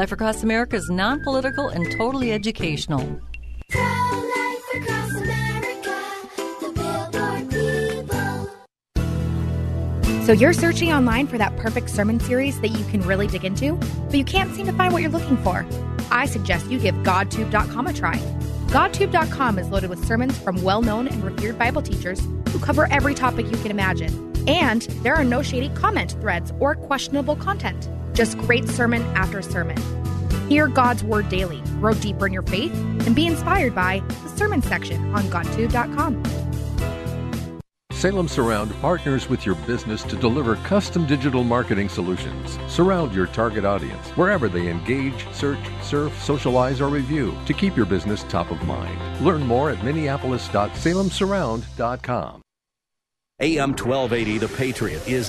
[0.01, 3.21] Life Across America is non political and totally educational.
[10.25, 13.75] So you're searching online for that perfect sermon series that you can really dig into,
[13.75, 15.67] but you can't seem to find what you're looking for.
[16.09, 18.17] I suggest you give GodTube.com a try.
[18.69, 23.13] GodTube.com is loaded with sermons from well known and revered Bible teachers who cover every
[23.13, 24.33] topic you can imagine.
[24.47, 27.87] And there are no shady comment threads or questionable content,
[28.21, 29.77] just great sermon after sermon.
[30.47, 32.71] Hear God's Word daily, grow deeper in your faith,
[33.07, 36.23] and be inspired by the sermon section on GodTube.com.
[37.91, 42.59] Salem Surround partners with your business to deliver custom digital marketing solutions.
[42.67, 47.87] Surround your target audience wherever they engage, search, surf, socialize, or review to keep your
[47.87, 49.25] business top of mind.
[49.25, 52.41] Learn more at minneapolis.salemsurround.com.
[53.41, 55.27] AM 1280, The Patriot, is